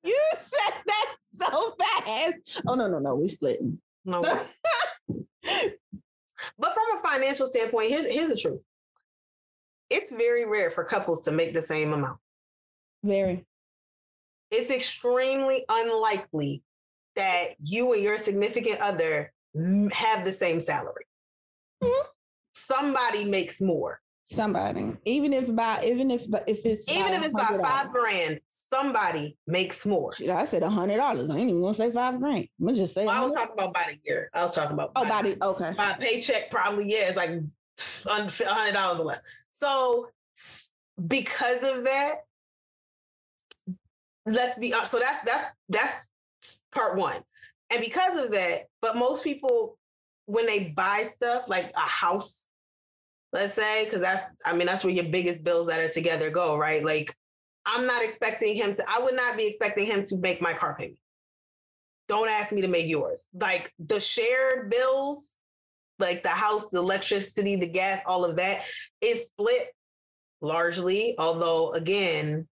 [0.02, 2.62] you said that so fast.
[2.66, 3.78] Oh no, no, no, we splitting.
[4.04, 4.22] No.
[4.22, 4.44] but
[5.44, 8.60] from a financial standpoint, here's here's the truth.
[9.90, 12.18] It's very rare for couples to make the same amount.
[13.02, 13.44] Very.
[14.50, 16.62] It's extremely unlikely
[17.16, 19.32] that you and your significant other
[19.92, 21.04] have the same salary.
[21.82, 22.08] Mm-hmm.
[22.54, 24.92] Somebody makes more somebody.
[25.04, 29.36] Even if by even if but if it's even if it's by five grand somebody
[29.46, 30.10] makes more.
[30.30, 31.30] I said a hundred dollars.
[31.30, 32.48] I ain't even gonna say five grand.
[32.58, 34.30] I'm gonna just say well, i was talking about by the year.
[34.32, 35.72] I was talking about oh by the okay.
[35.76, 39.20] my paycheck probably yeah it's like a hundred dollars or less.
[39.60, 40.08] So
[41.06, 42.24] because of that
[44.26, 46.10] let's be uh, so that's that's that's
[46.72, 47.22] part one.
[47.70, 49.78] And because of that but most people
[50.26, 52.46] when they buy stuff like a house
[53.34, 56.56] let's say, because that's, I mean, that's where your biggest bills that are together go,
[56.56, 56.84] right?
[56.84, 57.12] Like,
[57.66, 60.76] I'm not expecting him to, I would not be expecting him to make my car
[60.78, 60.98] payment.
[62.08, 63.26] Don't ask me to make yours.
[63.34, 65.36] Like the shared bills,
[65.98, 68.62] like the house, the electricity, the gas, all of that
[69.00, 69.72] is split
[70.40, 72.46] largely, although again,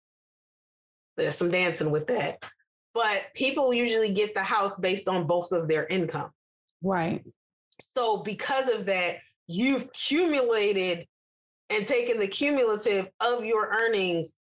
[1.16, 2.45] there's some dancing with that.
[2.95, 6.31] But people usually get the house based on both of their income.
[6.83, 7.24] Right.
[7.81, 9.16] So because of that,
[9.49, 11.07] you've cumulated
[11.70, 14.34] and taken the cumulative of your earnings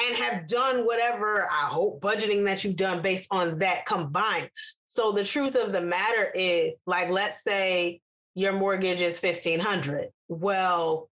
[0.00, 4.50] and have done whatever I hope budgeting that you've done based on that combined.
[4.86, 8.00] So the truth of the matter is like let's say
[8.34, 10.08] your mortgage is 1500.
[10.28, 11.08] Well,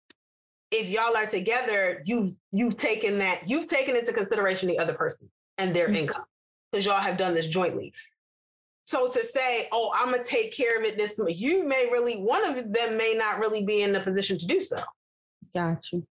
[0.71, 5.29] if y'all are together, you've you've taken that you've taken into consideration the other person
[5.59, 5.97] and their mm-hmm.
[5.97, 6.25] income
[6.71, 7.93] because y'all have done this jointly.
[8.89, 12.43] So to say, oh, I'm gonna take care of it this you may really one
[12.43, 14.81] of them may not really be in the position to do so.
[15.53, 16.07] Got you.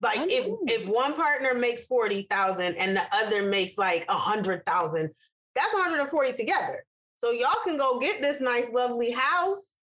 [0.00, 4.64] Like if if one partner makes forty thousand and the other makes like a hundred
[4.66, 5.10] thousand,
[5.56, 6.84] that's 140 together.
[7.18, 9.76] So y'all can go get this nice, lovely house,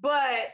[0.00, 0.46] but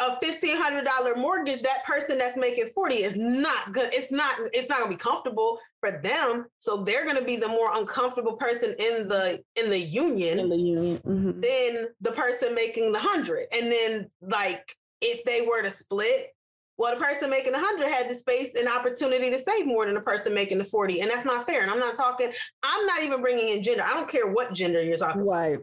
[0.00, 3.92] a fifteen hundred dollar mortgage, that person that's making forty is not good.
[3.92, 4.34] It's not.
[4.52, 6.46] It's not gonna be comfortable for them.
[6.58, 10.40] So they're gonna be the more uncomfortable person in the in the union.
[10.40, 11.40] In the union, mm-hmm.
[11.40, 13.46] than the person making the hundred.
[13.52, 16.34] And then like if they were to split,
[16.78, 19.94] well, the person making the hundred had the space and opportunity to save more than
[19.94, 21.60] the person making the forty, and that's not fair.
[21.60, 22.32] And I'm not talking.
[22.62, 23.84] I'm not even bringing in gender.
[23.84, 25.26] I don't care what gender you're talking.
[25.26, 25.58] Right.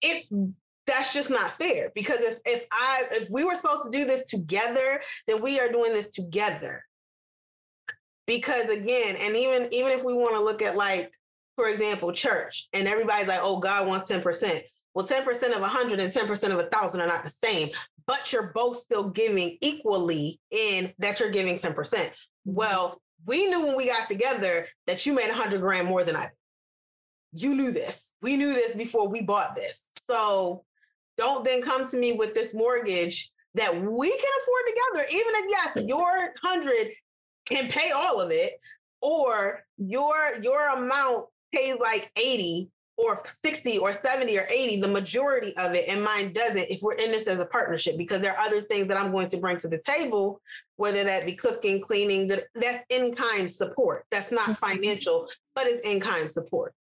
[0.00, 0.32] It's
[0.86, 4.24] that's just not fair because if if I if we were supposed to do this
[4.26, 6.84] together, then we are doing this together.
[8.26, 11.12] Because again, and even even if we want to look at like,
[11.56, 14.60] for example, church, and everybody's like, oh, God wants 10%.
[14.94, 17.70] Well, 10% of 100 and 10% of 1,000 are not the same,
[18.06, 21.74] but you're both still giving equally in that you're giving 10%.
[21.74, 22.08] Mm-hmm.
[22.44, 26.24] Well, we knew when we got together that you made 100 grand more than I
[26.24, 26.30] did.
[27.34, 28.14] You knew this.
[28.20, 29.88] We knew this before we bought this.
[30.10, 30.64] So
[31.22, 35.50] don't then come to me with this mortgage that we can afford together, even if
[35.50, 36.92] yes, your hundred
[37.46, 38.54] can pay all of it,
[39.00, 45.56] or your your amount pays like 80 or 60 or 70 or 80, the majority
[45.56, 48.46] of it, and mine doesn't, if we're in this as a partnership, because there are
[48.46, 50.40] other things that I'm going to bring to the table,
[50.76, 54.04] whether that be cooking, cleaning, that's in kind support.
[54.10, 54.52] That's not mm-hmm.
[54.66, 56.74] financial, but it's in kind support.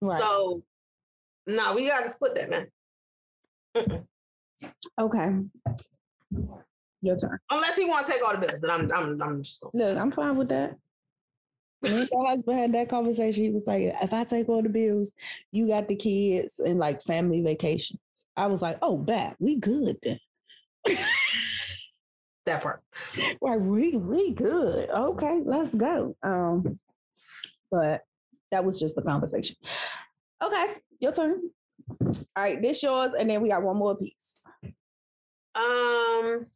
[0.00, 0.20] Right.
[0.20, 0.62] So,
[1.46, 2.66] no, nah, we got to split that, man.
[4.98, 5.30] Okay.
[7.02, 7.38] Your turn.
[7.50, 9.98] Unless he want to take all the bills, then I'm I'm I'm just look.
[9.98, 10.76] I'm fine with that.
[11.80, 15.12] When my husband had that conversation, he was like, "If I take all the bills,
[15.52, 18.00] you got the kids and like family vacations."
[18.36, 19.36] I was like, "Oh, bad.
[19.38, 20.18] We good then."
[22.46, 22.82] that part.
[23.42, 24.88] Right, we we good.
[24.88, 26.16] Okay, let's go.
[26.22, 26.78] Um,
[27.70, 28.02] but
[28.50, 29.56] that was just the conversation.
[30.42, 31.50] Okay, your turn.
[31.90, 34.44] All right, this yours, and then we got one more piece.
[35.54, 36.46] Um.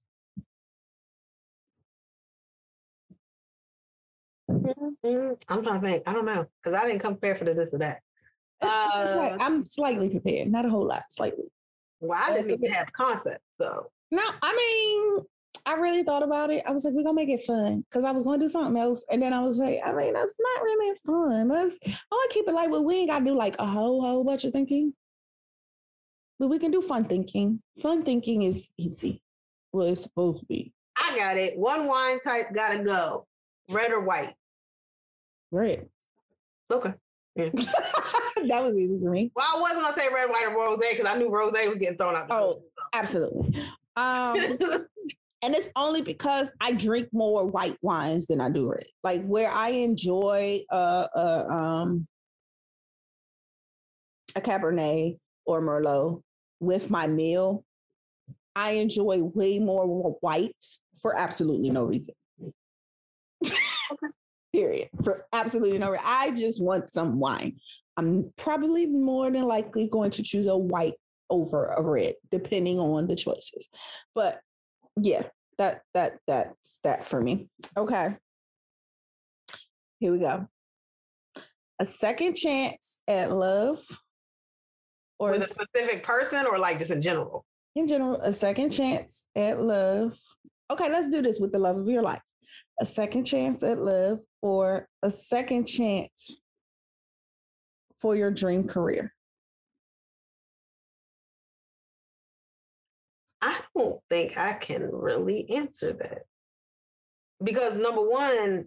[5.48, 6.02] I'm trying to think.
[6.06, 8.00] I don't know because I didn't come prepared for the this or that.
[8.60, 11.44] Uh, I'm slightly prepared, not a whole lot, slightly.
[12.00, 13.88] Well, I didn't even have concept, so.
[14.10, 15.24] No, I mean,
[15.64, 16.64] I really thought about it.
[16.66, 19.04] I was like, we're gonna make it fun because I was gonna do something else,
[19.10, 21.48] and then I was like, I mean, that's not really fun.
[21.48, 24.00] Let's I want to keep it light, but we ain't gotta do like a whole
[24.00, 24.94] whole bunch of thinking.
[26.38, 27.60] But we can do fun thinking.
[27.80, 29.22] Fun thinking is easy.
[29.72, 30.72] Well, it's supposed to be.
[30.96, 31.58] I got it.
[31.58, 33.26] One wine type gotta go.
[33.70, 34.34] Red or white?
[35.50, 35.88] Red.
[36.70, 36.94] Okay.
[37.34, 37.50] Yeah.
[37.54, 39.30] that was easy for me.
[39.34, 41.96] Well, I wasn't gonna say red, white, or rose because I knew rose was getting
[41.96, 42.26] thrown out.
[42.30, 42.70] oh, so.
[42.92, 43.62] absolutely.
[43.96, 44.36] Um,
[45.42, 48.84] and it's only because I drink more white wines than I do red.
[49.02, 52.06] Like where I enjoy a, a um
[54.34, 56.22] a Cabernet or Merlot
[56.60, 57.64] with my meal,
[58.54, 60.64] I enjoy way more white
[61.00, 62.14] for absolutely no reason.
[64.52, 64.88] Period.
[65.04, 66.04] For absolutely no reason.
[66.06, 67.58] I just want some wine.
[67.96, 70.94] I'm probably more than likely going to choose a white
[71.30, 73.68] over a red, depending on the choices.
[74.14, 74.40] But
[74.96, 75.24] yeah,
[75.58, 77.48] that that that's that for me.
[77.76, 78.16] Okay.
[80.00, 80.48] Here we go.
[81.80, 83.80] A second chance at love
[85.18, 87.44] or with a specific person or like just in general?
[87.74, 90.18] In general, a second chance at love.
[90.70, 92.22] Okay, let's do this with the love of your life.
[92.80, 96.40] A second chance at love or a second chance
[98.00, 99.12] for your dream career.
[103.40, 106.22] I don't think I can really answer that.
[107.42, 108.66] Because number one,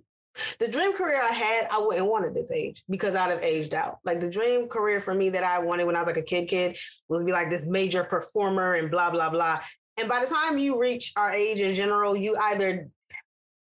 [0.59, 3.73] the dream career I had, I wouldn't want at this age because I'd have aged
[3.73, 3.99] out.
[4.05, 6.47] Like the dream career for me that I wanted when I was like a kid,
[6.47, 6.77] kid
[7.09, 9.59] would be like this major performer and blah blah blah.
[9.97, 12.87] And by the time you reach our age in general, you either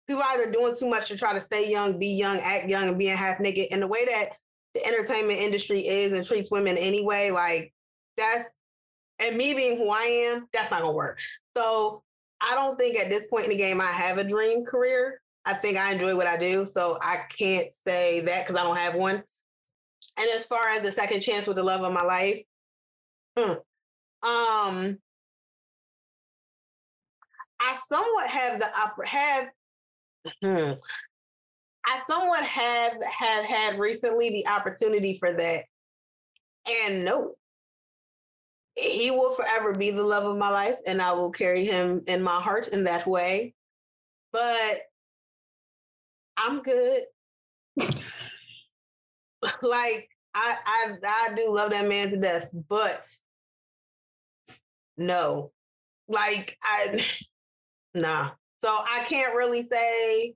[0.08, 2.97] people either doing too much to try to stay young, be young, act young, and
[2.97, 3.68] being half naked.
[3.72, 4.30] And the way that
[4.74, 7.74] the entertainment industry is and treats women anyway, like
[8.18, 8.47] that's
[9.20, 10.03] and me being who I
[10.34, 11.20] am, that's not gonna work.
[11.56, 12.03] So
[12.41, 15.22] I don't think at this point in the game I have a dream career.
[15.46, 16.66] I think I enjoy what I do.
[16.66, 19.24] So I can't say that because I don't have one.
[20.18, 22.41] And as far as the second chance with the love of my life,
[23.38, 23.52] hmm,
[24.24, 24.98] um,
[27.60, 29.48] I somewhat have the opera have
[30.41, 30.72] hmm,
[31.86, 35.66] I somewhat have have had recently the opportunity for that.
[36.68, 37.36] And no,
[38.76, 42.24] he will forever be the love of my life, and I will carry him in
[42.24, 43.54] my heart in that way.
[44.32, 44.82] But
[46.38, 47.03] I'm good.
[49.61, 53.05] like I, I I do love that man to death, but
[54.97, 55.51] no.
[56.07, 57.03] Like I
[57.93, 58.31] nah.
[58.59, 60.36] So I can't really say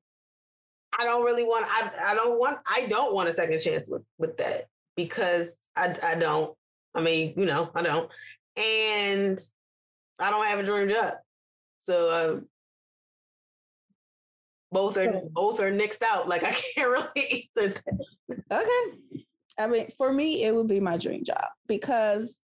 [0.98, 4.04] I don't really want I I don't want I don't want a second chance with
[4.18, 6.56] with that because I I don't.
[6.96, 8.10] I mean, you know, I don't.
[8.58, 9.40] And
[10.20, 11.14] I don't have a dream job.
[11.82, 12.48] So um,
[14.72, 16.28] both are both are nixed out.
[16.28, 17.82] Like I can't really answer
[18.30, 18.44] that.
[18.52, 19.22] Okay.
[19.58, 22.40] I mean, for me, it would be my dream job because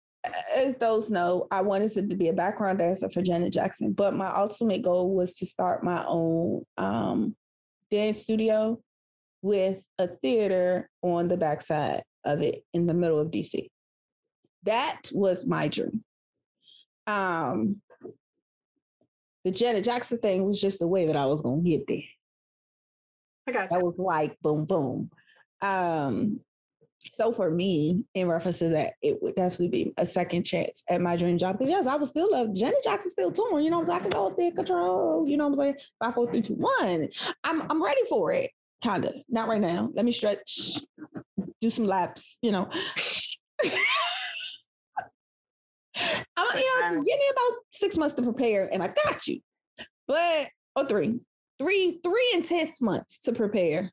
[0.55, 4.29] as those know, I wanted to be a background dancer for Janet Jackson, but my
[4.35, 7.35] ultimate goal was to start my own um,
[7.89, 8.79] dance studio
[9.41, 13.69] with a theater on the backside of it in the middle of DC.
[14.63, 16.03] That was my dream.
[17.07, 17.81] Um,
[19.43, 22.03] the Janet Jackson thing was just the way that I was going to get there.
[23.47, 25.09] I got That was like boom, boom.
[25.61, 26.39] Um,
[27.13, 31.01] so for me, in reference to that, it would definitely be a second chance at
[31.01, 31.57] my dream job.
[31.57, 33.99] Because yes, I would still love Janet Jackson still touring, you know what I'm saying?
[33.99, 35.75] I can go up there, control, you know what I'm saying?
[35.99, 37.09] Five, four, three, two, one.
[37.43, 38.51] I'm I'm ready for it.
[38.83, 39.13] Kind of.
[39.29, 39.89] Not right now.
[39.93, 40.79] Let me stretch,
[41.59, 42.69] do some laps, you know.
[46.53, 49.39] I'm, you know, give me about six months to prepare and I got you.
[50.07, 51.19] But or three.
[51.59, 53.91] Three, three intense months to prepare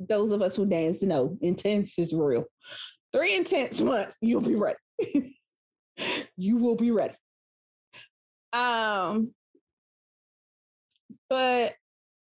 [0.00, 2.44] those of us who dance know intense is real.
[3.12, 4.78] Three intense months, you'll be ready.
[6.36, 7.14] you will be ready.
[8.52, 9.32] Um,
[11.28, 11.74] but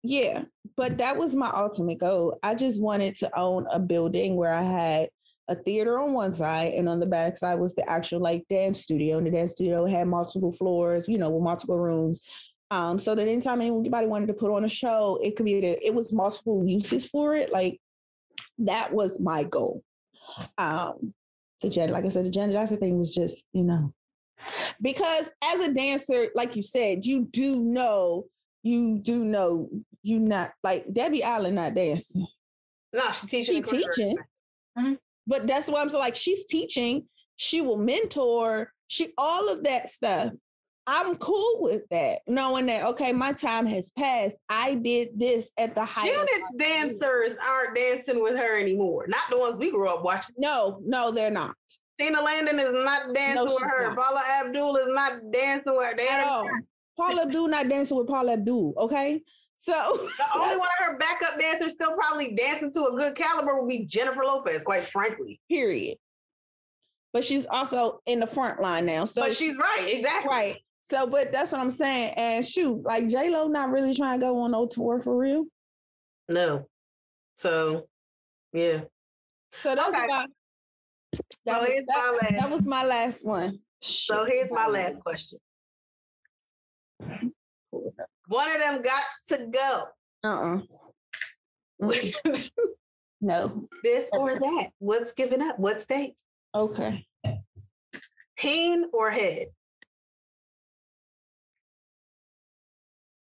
[0.02, 0.44] yeah,
[0.76, 2.38] but that was my ultimate goal.
[2.42, 5.08] I just wanted to own a building where I had
[5.49, 8.80] a theater on one side, and on the back side was the actual like dance
[8.80, 9.18] studio.
[9.18, 12.20] And the dance studio had multiple floors, you know, with multiple rooms.
[12.70, 15.86] Um, so that anytime anybody wanted to put on a show, it could be that
[15.86, 17.53] it was multiple uses for it.
[17.53, 17.80] Like
[18.59, 19.82] that was my goal.
[20.59, 21.14] Um,
[21.61, 23.92] the Jen, like I said, the Janet Jackson thing was just, you know,
[24.80, 28.24] because as a dancer, like you said, you do know,
[28.62, 29.68] you do know,
[30.03, 32.26] you not like Debbie Allen not dancing.
[32.92, 33.62] No, she's teaching.
[33.64, 34.16] She teaching.
[34.78, 34.95] Mm-hmm.
[35.26, 36.00] But that's what I'm saying.
[36.02, 37.06] Like she's teaching,
[37.36, 40.32] she will mentor, she all of that stuff.
[40.86, 44.36] I'm cool with that, knowing that okay, my time has passed.
[44.50, 46.12] I did this at the height.
[46.12, 49.06] Janet's dancers aren't dancing with her anymore.
[49.08, 50.34] Not the ones we grew up watching.
[50.36, 51.56] No, no, they're not.
[51.98, 53.88] Tina Landon is not dancing no, with her.
[53.88, 53.96] Not.
[53.96, 55.96] Paula Abdul is not dancing with her.
[55.96, 56.48] They at all.
[56.96, 58.74] Paula Abdul not dancing with Paula Abdul.
[58.76, 59.22] Okay.
[59.64, 63.58] So the only one of her backup dancers still probably dancing to a good caliber
[63.58, 65.40] would be Jennifer Lopez, quite frankly.
[65.48, 65.96] Period.
[67.14, 69.06] But she's also in the front line now.
[69.06, 70.28] So but she's right, exactly.
[70.28, 70.56] Right.
[70.82, 72.12] So, but that's what I'm saying.
[72.18, 75.46] And shoot, like J Lo, not really trying to go on no tour for real.
[76.28, 76.68] No.
[77.38, 77.86] So,
[78.52, 78.82] yeah.
[79.62, 80.06] So that's okay.
[80.06, 80.26] my.
[81.46, 82.32] That, so was, that, my last.
[82.34, 83.60] that was my last one.
[83.80, 85.38] So here's my last question.
[88.26, 89.84] One of them got to go.
[90.24, 90.56] Uh
[91.82, 91.90] uh
[93.20, 93.68] no.
[93.82, 94.70] This or that.
[94.78, 95.58] What's given up?
[95.58, 96.14] What state?
[96.54, 97.06] Okay.
[98.38, 99.48] Pain or head?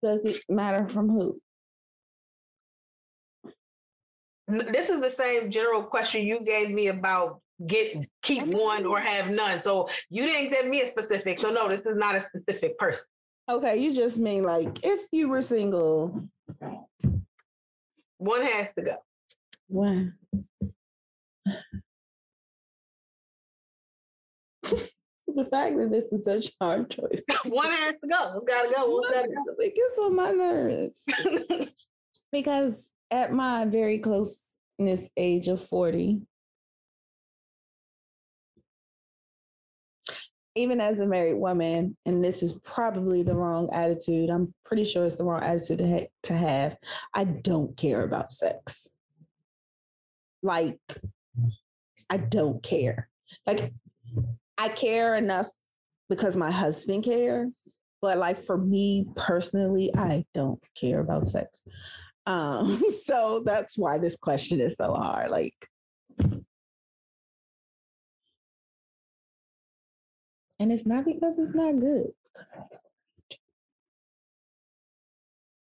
[0.01, 1.41] Does it matter from who?
[4.47, 9.29] This is the same general question you gave me about get keep one or have
[9.29, 9.61] none.
[9.61, 11.37] So you didn't give me a specific.
[11.37, 13.05] So no, this is not a specific person.
[13.49, 16.29] Okay, you just mean like if you were single,
[18.17, 18.95] one has to go.
[19.67, 20.13] One.
[25.35, 27.21] the fact that this is such a hard choice.
[27.45, 28.33] One has to go.
[28.37, 28.85] It's got to go.
[28.87, 29.43] One's got to go.
[29.59, 31.05] It gets on my nerves
[32.31, 36.21] because at my very closeness age of forty,
[40.55, 44.29] even as a married woman, and this is probably the wrong attitude.
[44.29, 46.77] I'm pretty sure it's the wrong attitude to, ha- to have.
[47.13, 48.89] I don't care about sex.
[50.43, 50.79] Like,
[52.09, 53.09] I don't care.
[53.47, 53.73] Like,
[54.57, 55.47] I care enough
[56.09, 61.63] because my husband cares, but like for me personally, I don't care about sex.
[62.25, 65.31] Um, so that's why this question is so hard.
[65.31, 65.55] Like,
[70.59, 72.79] and it's not because it's not good, because it's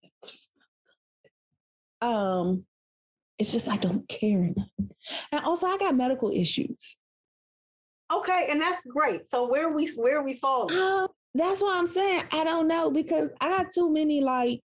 [0.04, 0.50] It's
[2.02, 2.66] um,
[3.38, 4.70] it's just I don't care enough.
[5.32, 6.98] And also I got medical issues.
[8.12, 9.26] Okay, and that's great.
[9.26, 10.72] So where we where we fall?
[10.72, 12.24] Uh, that's what I'm saying.
[12.32, 14.62] I don't know because I got too many like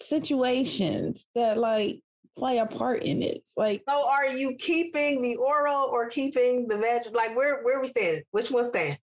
[0.00, 2.00] situations that like
[2.36, 3.36] play a part in it.
[3.36, 7.14] It's like So are you keeping the oral or keeping the veg?
[7.14, 8.22] Like where where we stand?
[8.30, 8.98] Which one stand?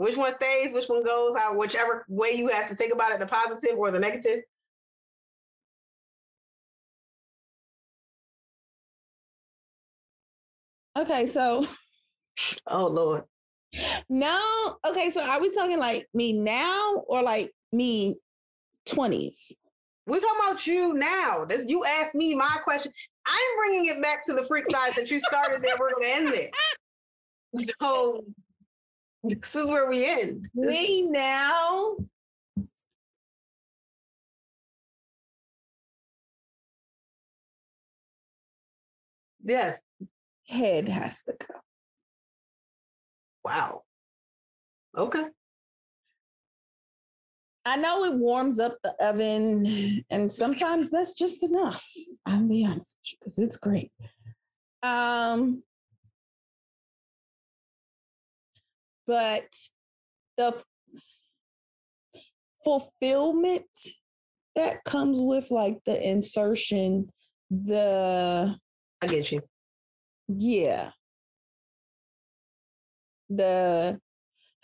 [0.00, 0.72] Which one stays?
[0.72, 1.36] Which one goes?
[1.36, 4.40] How whichever way you have to think about it, the positive or the negative?
[10.96, 11.66] Okay, so
[12.66, 13.24] oh Lord.
[14.08, 18.16] No, okay, so are we talking like me now or like me
[18.88, 19.52] 20s?
[20.10, 21.44] We're talking about you now.
[21.44, 22.90] This you asked me my question.
[23.26, 25.76] I'm bringing it back to the freak side that you started there.
[25.78, 26.50] We're going to end it.
[27.78, 28.24] So
[29.22, 30.48] this is where we end.
[30.52, 31.96] Me now.
[39.44, 39.78] Yes.
[40.48, 41.54] Head has to go.
[43.44, 43.82] Wow.
[44.98, 45.24] Okay.
[47.70, 51.86] I know it warms up the oven, and sometimes that's just enough.
[52.26, 53.92] I'll be honest with you, because it's great.
[54.82, 55.62] Um,
[59.06, 59.44] but
[60.36, 60.60] the
[62.64, 63.68] fulfillment
[64.56, 67.08] that comes with like the insertion,
[67.52, 68.58] the
[69.00, 69.42] I get you.
[70.26, 70.90] yeah,
[73.28, 74.00] the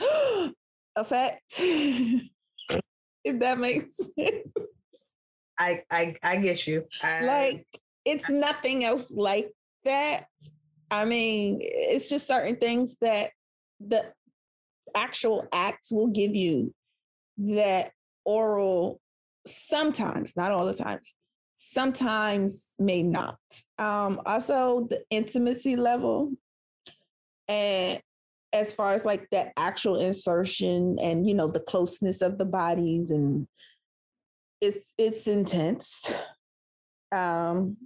[0.96, 1.62] effect.
[3.26, 5.14] if that makes sense.
[5.58, 6.84] I I I get you.
[7.02, 7.66] I, Like
[8.04, 9.50] it's nothing else like
[9.84, 10.26] that.
[10.90, 13.30] I mean, it's just certain things that
[13.80, 14.12] the
[14.94, 16.72] actual acts will give you
[17.38, 17.90] that
[18.24, 19.00] oral
[19.46, 21.14] sometimes, not all the times,
[21.56, 23.38] sometimes may not.
[23.78, 26.32] Um, also the intimacy level
[27.48, 28.00] and
[28.52, 33.10] as far as like that actual insertion and you know the closeness of the bodies
[33.10, 33.46] and
[34.60, 36.12] it's it's intense
[37.12, 37.76] um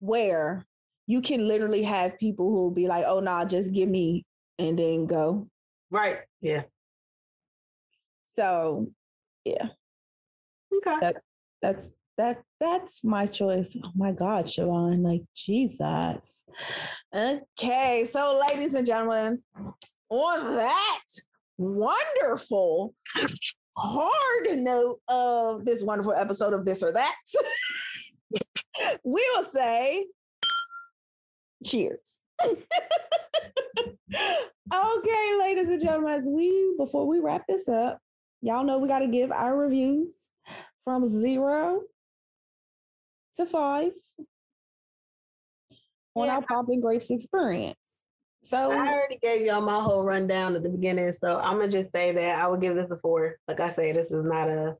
[0.00, 0.66] where
[1.06, 4.24] you can literally have people who will be like oh nah just give me
[4.58, 5.46] and then go
[5.90, 6.20] right.
[6.40, 6.62] Yeah.
[8.24, 8.88] so
[9.44, 9.68] yeah
[10.72, 11.12] Okay.
[11.60, 13.74] that's that that's my choice.
[13.82, 16.44] Oh my god Siobhan, like jesus.
[17.14, 19.42] Okay so ladies and gentlemen
[20.10, 21.04] on that
[21.56, 22.94] wonderful
[23.76, 27.16] hard note of this wonderful episode of this or that
[29.02, 30.06] we'll say
[31.64, 32.22] cheers.
[34.72, 37.98] Okay ladies and gentlemen as we before we wrap this up
[38.40, 40.30] y'all know we got to give our reviews
[40.84, 41.82] from zero
[43.40, 43.92] to five
[46.14, 46.36] on Yeah.
[46.36, 48.02] our popping grapes experience
[48.42, 51.92] so I already gave y'all my whole rundown at the beginning, so I'm gonna just
[51.94, 53.36] say that I would give this a four.
[53.46, 54.76] Like I say, this is not a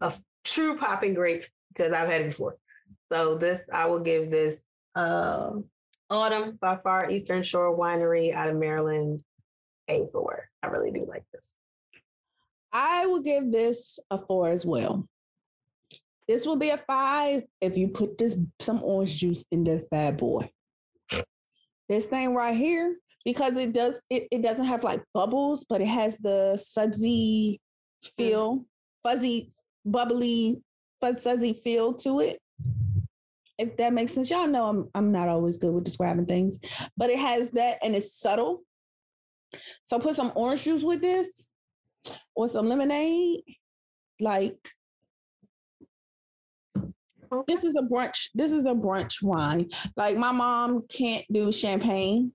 [0.00, 2.56] a true popping grape because I've had it before.
[3.12, 4.62] So this I will give this
[4.94, 5.50] uh,
[6.08, 9.22] Autumn by Far Eastern Shore Winery out of Maryland
[9.88, 10.48] a four.
[10.62, 11.46] I really do like this.
[12.72, 15.06] I will give this a four as well.
[16.28, 20.16] This will be a five if you put this some orange juice in this bad
[20.16, 20.50] boy.
[21.88, 25.86] This thing right here, because it does it, it doesn't have like bubbles, but it
[25.86, 27.60] has the sudsy
[28.16, 28.64] feel,
[29.04, 29.52] fuzzy,
[29.84, 30.62] bubbly,
[31.00, 32.40] fuzz fuzzy feel to it.
[33.58, 36.58] If that makes sense, y'all know I'm I'm not always good with describing things,
[36.96, 38.62] but it has that and it's subtle.
[39.86, 41.50] So put some orange juice with this
[42.34, 43.42] or some lemonade.
[44.18, 44.58] Like
[47.46, 48.28] this is a brunch.
[48.34, 49.68] This is a brunch wine.
[49.96, 52.32] Like my mom can't do champagne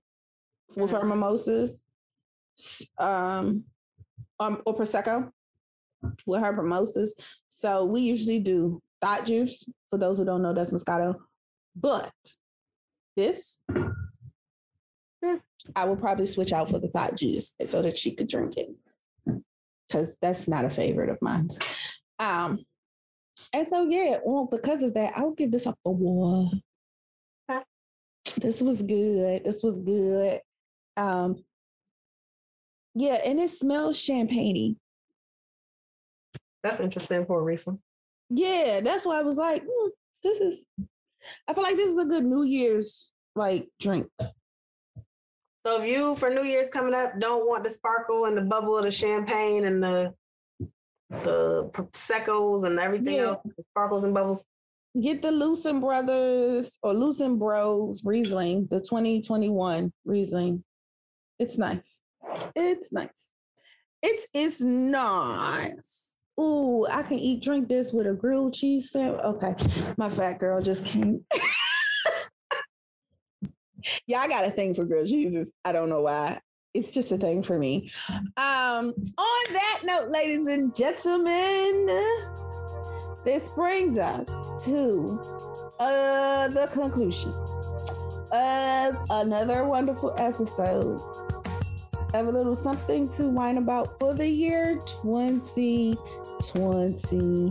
[0.76, 1.08] with her Mhm.
[1.08, 1.84] mimosas,
[2.98, 3.64] um,
[4.40, 5.30] um, or prosecco
[6.26, 7.14] with her mimosas.
[7.48, 9.64] So we usually do thought juice.
[9.90, 11.16] For those who don't know, that's Moscato.
[11.76, 12.12] But
[13.16, 13.60] this,
[15.24, 15.36] Hmm.
[15.76, 18.70] I will probably switch out for the thought juice so that she could drink it
[19.86, 21.48] because that's not a favorite of mine.
[22.18, 22.64] Um,
[23.52, 26.50] and so yeah, well, because of that, I'll give this a four.
[28.38, 29.44] This was good.
[29.44, 30.40] This was good.
[30.96, 31.36] Um,
[32.94, 34.76] yeah, and it smells champagne
[36.62, 37.78] That's interesting for a reason.
[38.30, 39.88] Yeah, that's why I was like, "Hmm,
[40.22, 40.66] this is.
[41.46, 44.06] I feel like this is a good New Year's like drink.
[45.64, 48.76] So if you for New Year's coming up don't want the sparkle and the bubble
[48.76, 50.12] of the champagne and the
[51.24, 53.22] the proseccos and everything Yeah.
[53.22, 54.44] else, the sparkles and bubbles.
[55.00, 60.64] Get the Loosen Brothers or Loosen Bros Riesling, the 2021 Riesling.
[61.38, 62.00] It's nice.
[62.54, 63.30] It's nice.
[64.02, 66.16] It's it's nice.
[66.40, 69.20] Ooh, I can eat drink this with a grilled cheese sandwich.
[69.22, 69.54] Okay,
[69.96, 71.24] my fat girl just came.
[74.06, 75.52] yeah, I got a thing for grilled cheeses.
[75.64, 76.40] I don't know why.
[76.74, 77.90] It's just a thing for me.
[78.08, 81.84] Um, on that note, ladies and gentlemen,
[83.26, 85.04] this brings us to
[85.78, 87.30] uh, the conclusion
[88.32, 90.98] of another wonderful episode
[92.14, 97.50] have a little something to whine about for the year 2022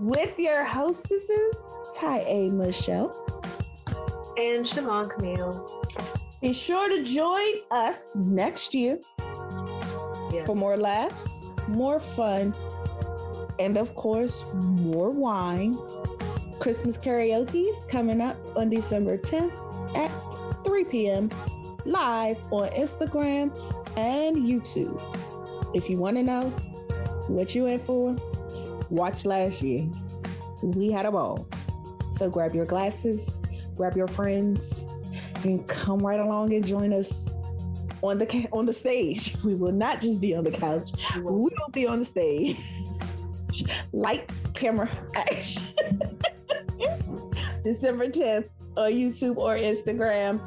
[0.00, 2.48] with your hostesses, Ty A.
[2.50, 3.12] Michelle
[4.36, 5.83] and Siobhan Camille.
[6.44, 8.98] Be sure to join us next year
[10.30, 10.44] yeah.
[10.44, 12.52] for more laughs, more fun,
[13.58, 15.78] and of course, more wines.
[16.60, 21.30] Christmas karaoke is coming up on December 10th at 3 p.m.
[21.86, 23.48] live on Instagram
[23.96, 25.00] and YouTube.
[25.74, 26.42] If you want to know
[27.30, 28.14] what you in for,
[28.90, 29.80] watch last year.
[30.76, 31.38] We had a ball.
[32.18, 34.93] So grab your glasses, grab your friends,
[35.44, 37.40] and come right along and join us
[38.02, 39.34] on the on the stage.
[39.44, 40.90] We will not just be on the couch.
[41.16, 42.58] We will be on the stage.
[43.92, 45.62] Lights, camera, action.
[47.62, 50.38] December 10th on YouTube or Instagram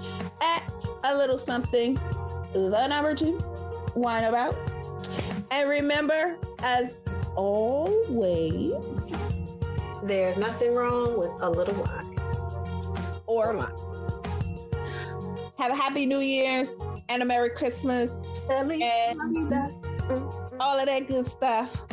[0.44, 0.72] at
[1.12, 1.96] a little something,
[2.54, 3.40] the number two,
[3.96, 4.54] wine about.
[5.52, 7.04] And remember, as
[7.36, 8.72] always,
[10.06, 12.04] there's nothing wrong with a little wine
[13.26, 13.87] or wine.
[15.58, 18.80] Have a happy New Year's and a Merry Christmas and
[20.60, 21.88] all of that good stuff.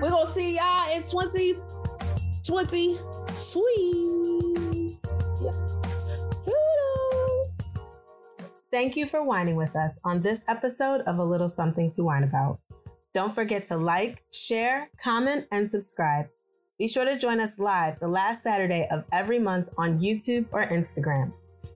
[0.00, 2.96] We're gonna see y'all in 2020.
[2.96, 4.22] Sweet.
[8.70, 12.24] Thank you for whining with us on this episode of A Little Something to Whine
[12.24, 12.56] About.
[13.12, 16.24] Don't forget to like, share, comment, and subscribe.
[16.78, 20.66] Be sure to join us live the last Saturday of every month on YouTube or
[20.68, 21.34] Instagram.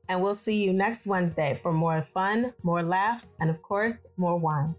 [0.08, 4.38] And we'll see you next Wednesday for more fun, more laughs, and of course, more
[4.38, 4.74] wine.